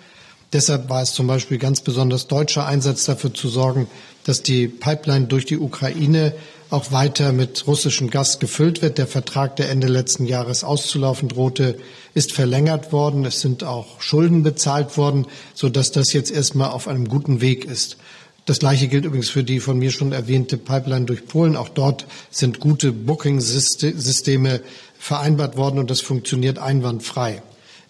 [0.53, 3.88] Deshalb war es zum Beispiel ganz besonders deutscher Einsatz dafür zu sorgen,
[4.24, 6.34] dass die Pipeline durch die Ukraine
[6.70, 8.99] auch weiter mit russischem Gas gefüllt wird.
[8.99, 11.78] Der Vertrag, der Ende letzten Jahres auszulaufen drohte,
[12.14, 13.24] ist verlängert worden.
[13.24, 17.97] Es sind auch Schulden bezahlt worden, sodass das jetzt erstmal auf einem guten Weg ist.
[18.47, 21.57] Das Gleiche gilt übrigens für die von mir schon erwähnte Pipeline durch Polen.
[21.57, 24.61] Auch dort sind gute Booking-Systeme
[24.99, 27.42] vereinbart worden und das funktioniert einwandfrei.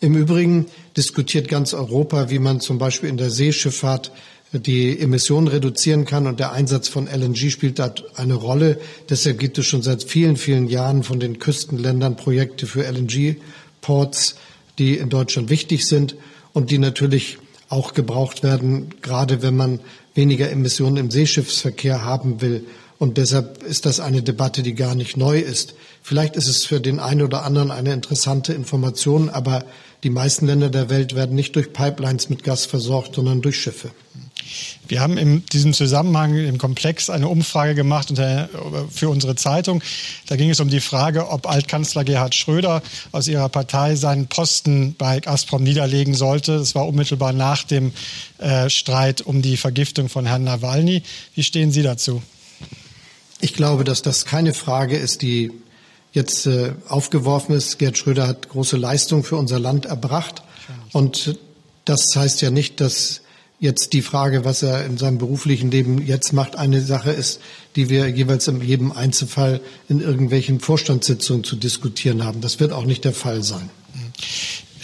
[0.05, 0.67] Im Übrigen
[0.99, 4.13] diskutiert ganz Europa, wie man zum Beispiel in der Seeschifffahrt
[4.53, 6.27] die Emissionen reduzieren kann.
[6.27, 8.79] Und der Einsatz von LNG spielt da eine Rolle.
[9.09, 14.35] Deshalb gibt es schon seit vielen, vielen Jahren von den Küstenländern Projekte für LNG-Ports,
[14.79, 16.17] die in Deutschland wichtig sind
[16.53, 17.39] und die natürlich
[17.71, 19.81] auch gebraucht werden, gerade wenn man
[20.15, 22.67] weniger Emissionen im Seeschiffsverkehr haben will.
[22.99, 25.75] Und deshalb ist das eine Debatte, die gar nicht neu ist.
[26.07, 29.65] Vielleicht ist es für den einen oder anderen eine interessante Information, aber
[30.03, 33.91] die meisten Länder der Welt werden nicht durch Pipelines mit Gas versorgt, sondern durch Schiffe.
[34.87, 38.13] Wir haben in diesem Zusammenhang im Komplex eine Umfrage gemacht
[38.91, 39.83] für unsere Zeitung.
[40.27, 44.95] Da ging es um die Frage, ob Altkanzler Gerhard Schröder aus ihrer Partei seinen Posten
[44.99, 46.59] bei Gazprom niederlegen sollte.
[46.59, 47.93] Das war unmittelbar nach dem
[48.37, 51.03] äh, Streit um die Vergiftung von Herrn Nawalny.
[51.35, 52.23] Wie stehen Sie dazu?
[53.41, 55.51] Ich glaube, dass das keine Frage ist, die
[56.15, 57.79] jetzt äh, aufgeworfen ist.
[57.79, 60.43] Gerd Schröder hat große Leistung für unser Land erbracht.
[60.93, 61.39] Und
[61.85, 63.21] das heißt ja nicht, dass
[63.61, 67.41] jetzt die Frage, was er in seinem beruflichen Leben jetzt macht, eine Sache ist,
[67.77, 72.41] die wir jeweils in jedem Einzelfall in irgendwelchen Vorstandssitzungen zu diskutieren haben.
[72.41, 73.69] Das wird auch nicht der Fall sein.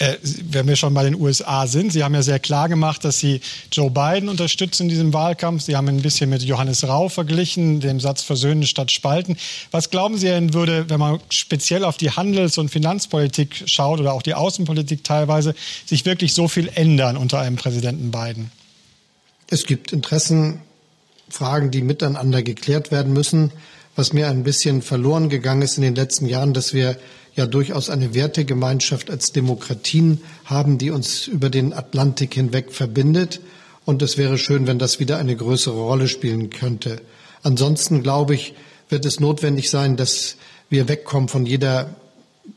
[0.01, 3.19] Äh, wenn wir schon bei den USA sind, Sie haben ja sehr klar gemacht, dass
[3.19, 5.63] Sie Joe Biden unterstützen in diesem Wahlkampf.
[5.63, 9.37] Sie haben ein bisschen mit Johannes Rau verglichen, dem Satz Versöhnen statt Spalten.
[9.73, 14.15] Was glauben Sie denn würde, wenn man speziell auf die Handels- und Finanzpolitik schaut oder
[14.15, 18.51] auch die Außenpolitik teilweise, sich wirklich so viel ändern unter einem Präsidenten Biden?
[19.49, 23.53] Es gibt Interessenfragen, die miteinander geklärt werden müssen.
[23.97, 26.97] Was mir ein bisschen verloren gegangen ist in den letzten Jahren, dass wir
[27.41, 33.41] ja durchaus eine Wertegemeinschaft als Demokratien haben, die uns über den Atlantik hinweg verbindet.
[33.87, 37.01] Und es wäre schön, wenn das wieder eine größere Rolle spielen könnte.
[37.43, 38.55] Ansonsten, glaube ich,
[38.91, 40.37] wird es notwendig sein, dass
[40.69, 41.97] wir wegkommen von jeder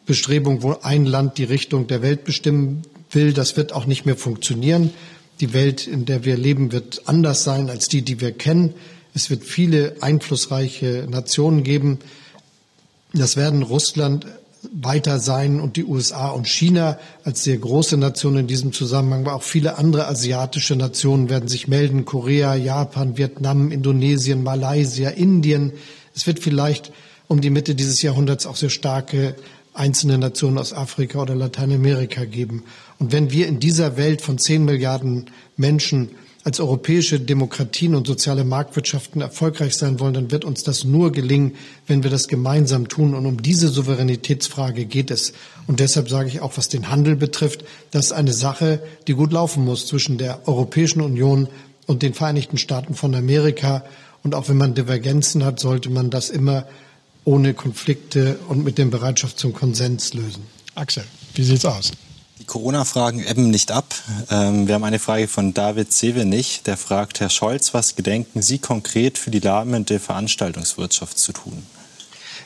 [0.06, 2.82] Bestrebung, wo ein Land die Richtung der Welt bestimmen
[3.12, 3.32] will.
[3.32, 4.92] Das wird auch nicht mehr funktionieren.
[5.40, 8.74] Die Welt, in der wir leben, wird anders sein als die, die wir kennen.
[9.14, 12.00] Es wird viele einflussreiche Nationen geben.
[13.14, 14.26] Das werden Russland,
[14.72, 19.36] weiter sein und die USA und China als sehr große Nationen in diesem Zusammenhang, aber
[19.36, 22.06] auch viele andere asiatische Nationen werden sich melden.
[22.06, 25.74] Korea, Japan, Vietnam, Indonesien, Malaysia, Indien.
[26.16, 26.92] Es wird vielleicht
[27.28, 29.36] um die Mitte dieses Jahrhunderts auch sehr starke
[29.74, 32.64] einzelne Nationen aus Afrika oder Lateinamerika geben.
[33.00, 36.10] Und wenn wir in dieser Welt von zehn Milliarden Menschen
[36.44, 41.56] als europäische Demokratien und soziale Marktwirtschaften erfolgreich sein wollen, dann wird uns das nur gelingen,
[41.88, 43.16] wenn wir das gemeinsam tun.
[43.16, 45.32] Und um diese Souveränitätsfrage geht es.
[45.68, 49.32] Und deshalb sage ich auch, was den Handel betrifft, das ist eine Sache, die gut
[49.32, 51.48] laufen muss zwischen der Europäischen Union
[51.86, 53.86] und den Vereinigten Staaten von Amerika.
[54.22, 56.66] Und auch wenn man Divergenzen hat, sollte man das immer
[57.24, 60.44] ohne Konflikte und mit der Bereitschaft zum Konsens lösen.
[60.76, 61.92] Axel, wie sieht's aus?
[62.44, 63.96] Die Corona-Fragen ebben nicht ab.
[64.30, 68.58] Ähm, wir haben eine Frage von David Sevenich, der fragt, Herr Scholz, was gedenken Sie
[68.58, 71.64] konkret für die lahmende Veranstaltungswirtschaft zu tun?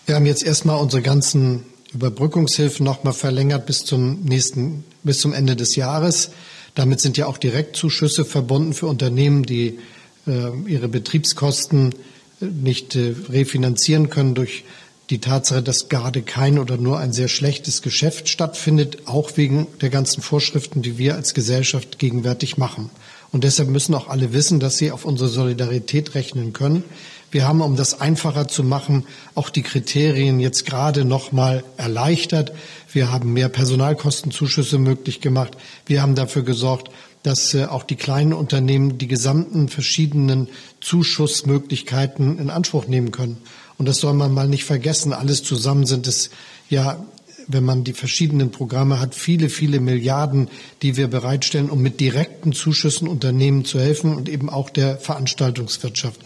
[0.06, 5.34] Wir haben jetzt erstmal unsere ganzen Überbrückungshilfen noch mal verlängert bis zum nächsten, bis zum
[5.34, 6.30] Ende des Jahres.
[6.76, 9.80] Damit sind ja auch Direktzuschüsse verbunden für Unternehmen, die
[10.28, 11.96] äh, ihre Betriebskosten
[12.40, 14.64] nicht äh, refinanzieren können durch
[15.10, 19.90] die Tatsache, dass gerade kein oder nur ein sehr schlechtes Geschäft stattfindet, auch wegen der
[19.90, 22.90] ganzen Vorschriften, die wir als Gesellschaft gegenwärtig machen.
[23.32, 26.84] Und deshalb müssen auch alle wissen, dass sie auf unsere Solidarität rechnen können.
[27.30, 29.06] Wir haben, um das einfacher zu machen,
[29.36, 32.54] auch die Kriterien jetzt gerade noch mal erleichtert.
[32.92, 35.58] Wir haben mehr Personalkostenzuschüsse möglich gemacht.
[35.86, 36.90] Wir haben dafür gesorgt,
[37.24, 40.48] dass äh, auch die kleinen Unternehmen die gesamten verschiedenen
[40.80, 43.38] Zuschussmöglichkeiten in Anspruch nehmen können.
[43.78, 45.14] Und das soll man mal nicht vergessen.
[45.14, 46.30] Alles zusammen sind es
[46.70, 47.04] ja,
[47.48, 50.50] wenn man die verschiedenen Programme hat, viele, viele Milliarden,
[50.82, 56.20] die wir bereitstellen, um mit direkten Zuschüssen Unternehmen zu helfen und eben auch der Veranstaltungswirtschaft.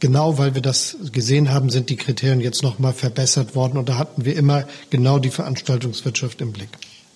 [0.00, 3.78] Genau weil wir das gesehen haben, sind die Kriterien jetzt noch mal verbessert worden.
[3.78, 6.70] Und da hatten wir immer genau die Veranstaltungswirtschaft im Blick.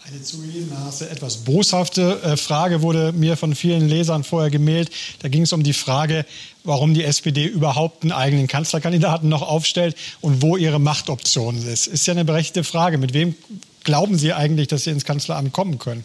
[0.07, 4.93] Eine zugegebenermaßen etwas boshafte äh, Frage wurde mir von vielen Lesern vorher gemeldet.
[5.21, 6.27] Da ging es um die Frage,
[6.63, 11.87] warum die SPD überhaupt einen eigenen Kanzlerkandidaten noch aufstellt und wo ihre Machtoption ist.
[11.87, 12.99] Ist ja eine berechtigte Frage.
[12.99, 13.35] Mit wem
[13.83, 16.05] glauben Sie eigentlich, dass Sie ins Kanzleramt kommen können?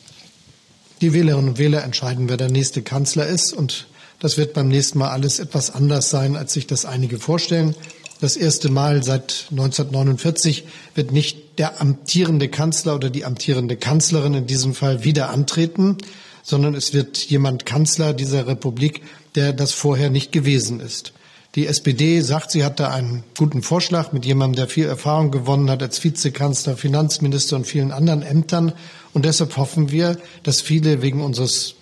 [1.01, 3.51] Die Wählerinnen und Wähler entscheiden, wer der nächste Kanzler ist.
[3.51, 3.87] Und
[4.21, 7.75] das wird beim nächsten Mal alles etwas anders sein, als sich das einige vorstellen.
[8.21, 10.63] Das erste Mal seit 1949
[10.95, 15.97] wird nicht der amtierende Kanzler oder die amtierende Kanzlerin in diesem Fall wieder antreten,
[16.41, 19.03] sondern es wird jemand Kanzler dieser Republik,
[19.35, 21.13] der das vorher nicht gewesen ist.
[21.55, 25.69] Die SPD sagt, sie hat da einen guten Vorschlag mit jemandem, der viel Erfahrung gewonnen
[25.69, 28.71] hat als Vizekanzler, Finanzminister und vielen anderen Ämtern.
[29.13, 31.75] Und deshalb hoffen wir, dass viele wegen unseres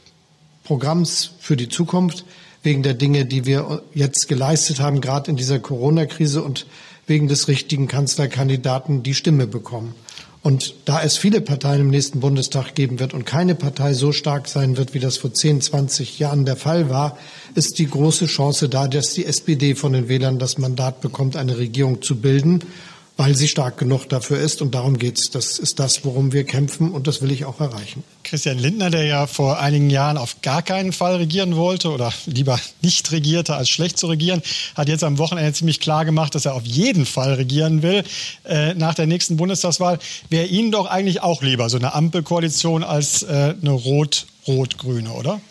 [0.64, 2.26] Programms für die Zukunft
[2.64, 6.66] wegen der Dinge, die wir jetzt geleistet haben, gerade in dieser Corona-Krise und
[7.08, 9.96] wegen des richtigen Kanzlerkandidaten die Stimme bekommen.
[10.44, 14.48] Und da es viele Parteien im nächsten Bundestag geben wird und keine Partei so stark
[14.48, 17.18] sein wird, wie das vor 10, 20 Jahren der Fall war,
[17.56, 21.58] ist die große Chance da, dass die SPD von den Wählern das Mandat bekommt, eine
[21.58, 22.62] Regierung zu bilden
[23.18, 24.62] weil sie stark genug dafür ist.
[24.62, 25.32] Und darum geht's.
[25.32, 28.04] Das ist das, worum wir kämpfen und das will ich auch erreichen.
[28.24, 32.60] Christian Lindner, der ja vor einigen Jahren auf gar keinen Fall regieren wollte oder lieber
[32.82, 34.42] nicht regierte, als schlecht zu regieren,
[34.76, 38.04] hat jetzt am Wochenende ziemlich klar gemacht, dass er auf jeden Fall regieren will
[38.46, 40.00] äh, nach der nächsten Bundestagswahl.
[40.30, 45.42] Wäre Ihnen doch eigentlich auch lieber so eine Ampelkoalition als äh, eine rot-rot-grüne, oder?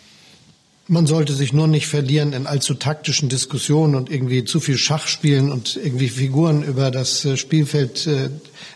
[0.89, 5.07] Man sollte sich nur nicht verlieren in allzu taktischen Diskussionen und irgendwie zu viel Schach
[5.07, 8.29] spielen und irgendwie Figuren über das äh, Spielfeld, äh,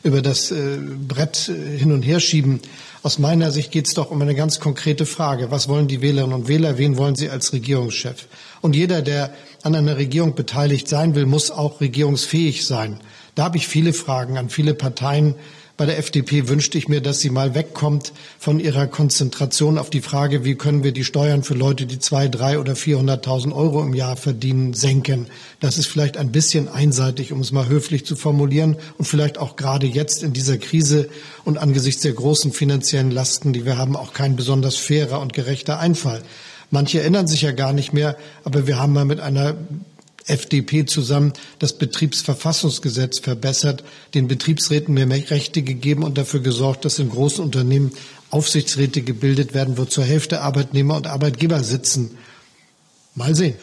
[0.04, 2.60] über das äh, Brett hin und her schieben.
[3.02, 5.52] Aus meiner Sicht geht es doch um eine ganz konkrete Frage.
[5.52, 6.78] Was wollen die Wählerinnen und Wähler?
[6.78, 8.28] Wen wollen sie als Regierungschef?
[8.60, 9.34] Und jeder, der
[9.64, 13.00] an einer Regierung beteiligt sein will, muss auch regierungsfähig sein.
[13.36, 15.36] Da habe ich viele Fragen an viele Parteien
[15.82, 20.02] bei der FDP wünschte ich mir, dass sie mal wegkommt von ihrer Konzentration auf die
[20.02, 23.96] Frage, wie können wir die Steuern für Leute, die zwei, drei oder 400.000 Euro im
[23.96, 25.26] Jahr verdienen, senken.
[25.60, 29.56] Das ist vielleicht ein bisschen einseitig, um es mal höflich zu formulieren und vielleicht auch
[29.56, 31.10] gerade jetzt in dieser Krise
[31.46, 35.80] und angesichts der großen finanziellen Lasten, die wir haben, auch kein besonders fairer und gerechter
[35.80, 36.22] Einfall.
[36.70, 39.56] Manche erinnern sich ja gar nicht mehr, aber wir haben mal mit einer
[40.26, 47.10] FDP zusammen das Betriebsverfassungsgesetz verbessert, den Betriebsräten mehr Rechte gegeben und dafür gesorgt, dass in
[47.10, 47.92] großen Unternehmen
[48.30, 52.18] Aufsichtsräte gebildet werden, wo zur Hälfte Arbeitnehmer und Arbeitgeber sitzen.
[53.16, 53.56] Mal sehen.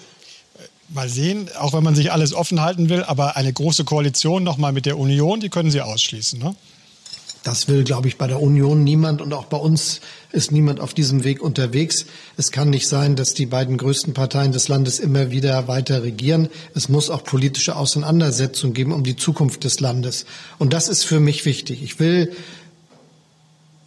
[0.90, 4.72] Mal sehen, auch wenn man sich alles offen halten will, aber eine große Koalition nochmal
[4.72, 6.54] mit der Union, die können Sie ausschließen, ne?
[7.48, 10.92] Das will, glaube ich, bei der Union niemand und auch bei uns ist niemand auf
[10.92, 12.04] diesem Weg unterwegs.
[12.36, 16.50] Es kann nicht sein, dass die beiden größten Parteien des Landes immer wieder weiter regieren.
[16.74, 20.26] Es muss auch politische Auseinandersetzungen geben um die Zukunft des Landes.
[20.58, 21.82] Und das ist für mich wichtig.
[21.82, 22.36] Ich will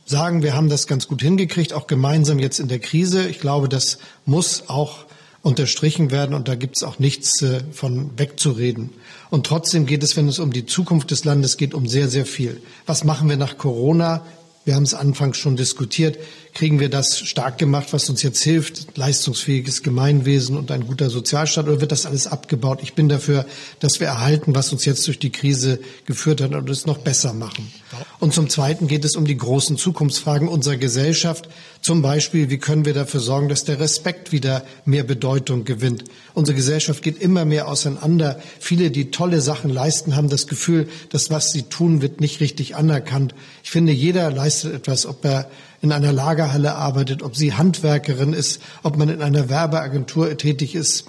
[0.08, 3.28] sagen, wir haben das ganz gut hingekriegt, auch gemeinsam jetzt in der Krise.
[3.28, 5.06] Ich glaube, das muss auch
[5.44, 8.92] unterstrichen werden und da gibt es auch nichts äh, von wegzureden.
[9.30, 12.26] Und trotzdem geht es, wenn es um die Zukunft des Landes geht, um sehr, sehr
[12.26, 12.62] viel.
[12.86, 14.24] Was machen wir nach Corona?
[14.64, 16.20] Wir haben es anfangs schon diskutiert.
[16.54, 21.68] kriegen wir das stark gemacht, was uns jetzt hilft, leistungsfähiges Gemeinwesen und ein guter Sozialstaat,
[21.68, 22.80] oder wird das alles abgebaut?
[22.84, 23.46] Ich bin dafür,
[23.80, 27.34] dass wir erhalten, was uns jetzt durch die Krise geführt hat und es noch besser
[27.34, 27.72] machen.
[28.20, 31.50] Und zum Zweiten geht es um die großen Zukunftsfragen unserer Gesellschaft.
[31.82, 36.04] Zum Beispiel, wie können wir dafür sorgen, dass der Respekt wieder mehr Bedeutung gewinnt?
[36.36, 38.40] Unsere Gesellschaft geht immer mehr auseinander.
[38.60, 42.76] Viele, die tolle Sachen leisten, haben das Gefühl, dass was sie tun, wird nicht richtig
[42.76, 43.34] anerkannt.
[43.64, 45.50] Ich finde, jeder leistet etwas, ob er
[45.82, 51.06] in einer Lagerhalle arbeitet, ob sie Handwerkerin ist, ob man in einer Werbeagentur tätig ist,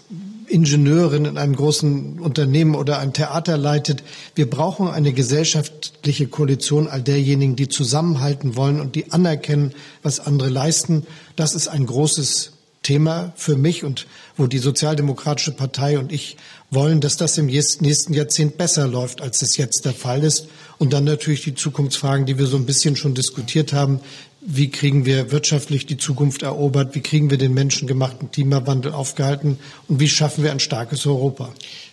[0.53, 4.03] Ingenieurin in einem großen Unternehmen oder ein Theater leitet.
[4.35, 9.73] Wir brauchen eine gesellschaftliche Koalition all derjenigen, die zusammenhalten wollen und die anerkennen,
[10.03, 11.07] was andere leisten.
[11.37, 16.37] Das ist ein großes Thema für mich und wo die Sozialdemokratische Partei und ich
[16.71, 20.49] wollen, dass das im nächsten Jahrzehnt besser läuft, als es jetzt der Fall ist.
[20.79, 24.01] Und dann natürlich die Zukunftsfragen, die wir so ein bisschen schon diskutiert haben.
[24.45, 26.97] Wie kriegen wir wirtschaftlich die Zukunft erobert?
[26.97, 29.57] Wie kriegen wir den menschengemachten Klimawandel aufgehalten?
[29.87, 31.51] Und wie schaffen wir ein starkes Europa?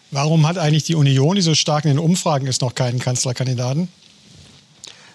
[0.09, 3.87] Warum hat eigentlich die Union, die so stark in den Umfragen ist, noch keinen Kanzlerkandidaten?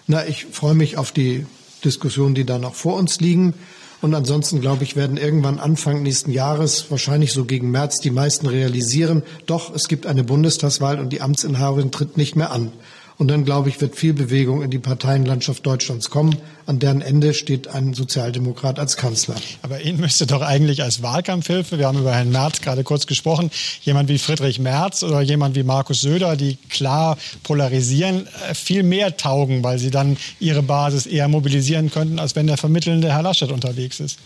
[0.07, 1.45] Na, ich freue mich auf die
[1.83, 3.53] Diskussionen, die da noch vor uns liegen.
[4.01, 8.47] Und ansonsten, glaube ich, werden irgendwann Anfang nächsten Jahres, wahrscheinlich so gegen März, die meisten
[8.47, 12.71] realisieren, doch, es gibt eine Bundestagswahl und die Amtsinhaberin tritt nicht mehr an.
[13.17, 16.35] Und dann, glaube ich, wird viel Bewegung in die Parteienlandschaft Deutschlands kommen.
[16.65, 19.35] An deren Ende steht ein Sozialdemokrat als Kanzler.
[19.61, 23.51] Aber Ihnen müsste doch eigentlich als Wahlkampfhilfe, wir haben über Herrn Merz gerade kurz gesprochen,
[23.83, 29.15] jemand wie Friedrich Merz oder jemand wie Markus Söder, die klar polarisieren, äh, viel mehr
[29.15, 33.51] taugen, weil sie dann ihre Basis eher mobilisieren könnten, als wenn der vermittelnde Herr Laschet
[33.51, 34.19] unterwegs ist.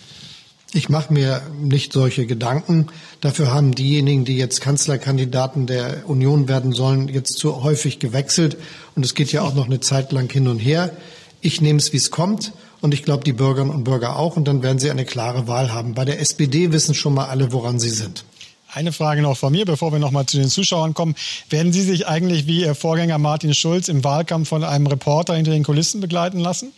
[0.71, 2.87] Ich mache mir nicht solche Gedanken.
[3.21, 8.57] Dafür haben diejenigen, die jetzt Kanzlerkandidaten der Union werden sollen, jetzt zu häufig gewechselt.
[8.95, 10.95] Und es geht ja auch noch eine Zeit lang hin und her.
[11.41, 12.51] Ich nehme es, wie es kommt.
[12.81, 14.37] Und ich glaube, die Bürgerinnen und Bürger auch.
[14.37, 15.95] Und dann werden sie eine klare Wahl haben.
[15.95, 18.23] Bei der SPD wissen schon mal alle, woran sie sind.
[18.71, 21.15] Eine Frage noch von mir, bevor wir noch mal zu den Zuschauern kommen.
[21.49, 25.49] Werden Sie sich eigentlich wie Ihr Vorgänger Martin Schulz im Wahlkampf von einem Reporter hinter
[25.49, 26.71] den Kulissen begleiten lassen?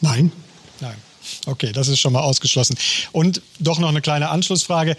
[0.00, 0.32] Nein.
[1.46, 2.76] Okay, das ist schon mal ausgeschlossen.
[3.12, 4.96] Und doch noch eine kleine Anschlussfrage.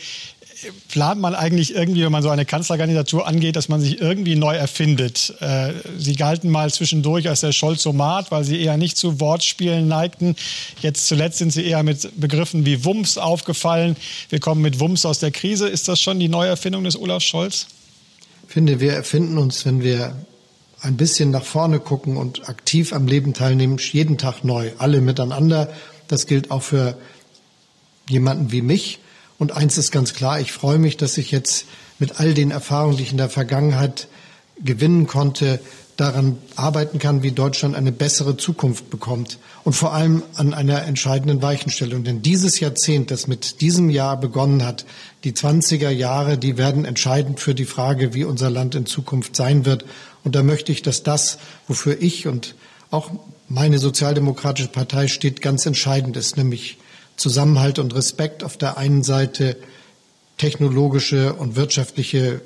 [0.89, 4.55] Plant man eigentlich irgendwie, wenn man so eine Kanzlerkandidatur angeht, dass man sich irgendwie neu
[4.55, 5.33] erfindet?
[5.39, 10.35] Äh, sie galten mal zwischendurch als der Scholzomat, weil sie eher nicht zu Wortspielen neigten.
[10.79, 13.95] Jetzt zuletzt sind sie eher mit Begriffen wie Wumms aufgefallen.
[14.29, 15.67] Wir kommen mit Wumms aus der Krise.
[15.67, 17.65] Ist das schon die Neuerfindung des Olaf Scholz?
[18.47, 20.15] Ich finde, wir erfinden uns, wenn wir
[20.81, 25.69] ein bisschen nach vorne gucken und aktiv am Leben teilnehmen, jeden Tag neu, alle miteinander
[26.11, 26.97] das gilt auch für
[28.09, 28.99] jemanden wie mich.
[29.39, 31.65] Und eins ist ganz klar, ich freue mich, dass ich jetzt
[31.99, 34.07] mit all den Erfahrungen, die ich in der Vergangenheit
[34.63, 35.59] gewinnen konnte,
[35.97, 39.37] daran arbeiten kann, wie Deutschland eine bessere Zukunft bekommt.
[39.63, 42.03] Und vor allem an einer entscheidenden Weichenstellung.
[42.03, 44.85] Denn dieses Jahrzehnt, das mit diesem Jahr begonnen hat,
[45.23, 49.65] die 20er Jahre, die werden entscheidend für die Frage, wie unser Land in Zukunft sein
[49.65, 49.85] wird.
[50.23, 51.37] Und da möchte ich, dass das,
[51.67, 52.55] wofür ich und
[52.89, 53.11] auch
[53.53, 56.77] meine Sozialdemokratische Partei steht, ganz entscheidend ist, nämlich
[57.17, 59.57] Zusammenhalt und Respekt auf der einen Seite,
[60.37, 62.41] technologische und wirtschaftliche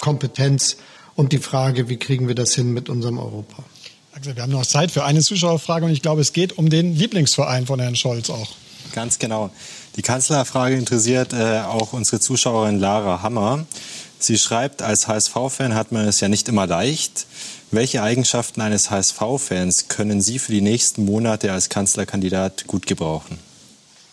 [0.00, 0.78] Kompetenz
[1.14, 3.62] und die Frage, wie kriegen wir das hin mit unserem Europa.
[4.22, 7.66] wir haben noch Zeit für eine Zuschauerfrage und ich glaube, es geht um den Lieblingsverein
[7.66, 8.48] von Herrn Scholz auch.
[8.92, 9.50] Ganz genau.
[9.96, 13.66] Die Kanzlerfrage interessiert äh, auch unsere Zuschauerin Lara Hammer.
[14.18, 17.26] Sie schreibt, als HSV-Fan hat man es ja nicht immer leicht.
[17.72, 23.38] Welche Eigenschaften eines HSV-Fans können Sie für die nächsten Monate als Kanzlerkandidat gut gebrauchen?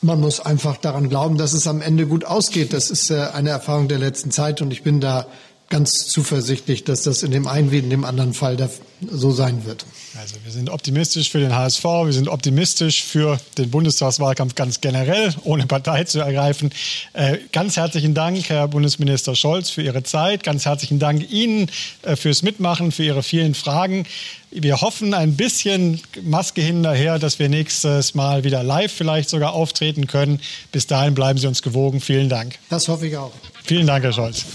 [0.03, 2.71] Man muss einfach daran glauben, dass es am Ende gut ausgeht.
[2.71, 5.25] Das ist äh, eine Erfahrung der letzten Zeit und ich bin da
[5.69, 8.57] ganz zuversichtlich, dass das in dem einen wie in dem anderen Fall
[9.01, 9.87] so sein wird.
[10.19, 15.33] Also wir sind optimistisch für den HSV, wir sind optimistisch für den Bundestagswahlkampf ganz generell,
[15.43, 16.71] ohne Partei zu ergreifen.
[17.13, 20.43] Äh, ganz herzlichen Dank, Herr Bundesminister Scholz, für Ihre Zeit.
[20.43, 21.69] Ganz herzlichen Dank Ihnen
[22.01, 24.05] äh, fürs Mitmachen, für Ihre vielen Fragen.
[24.49, 30.07] Wir hoffen ein bisschen Maske hinterher, dass wir nächstes Mal wieder live vielleicht sogar auftreten
[30.07, 30.39] können.
[30.71, 32.01] Bis dahin bleiben Sie uns gewogen.
[32.01, 32.57] Vielen Dank.
[32.69, 33.33] Das hoffe ich auch.
[33.65, 34.45] Vielen Dank, Herr Scholz.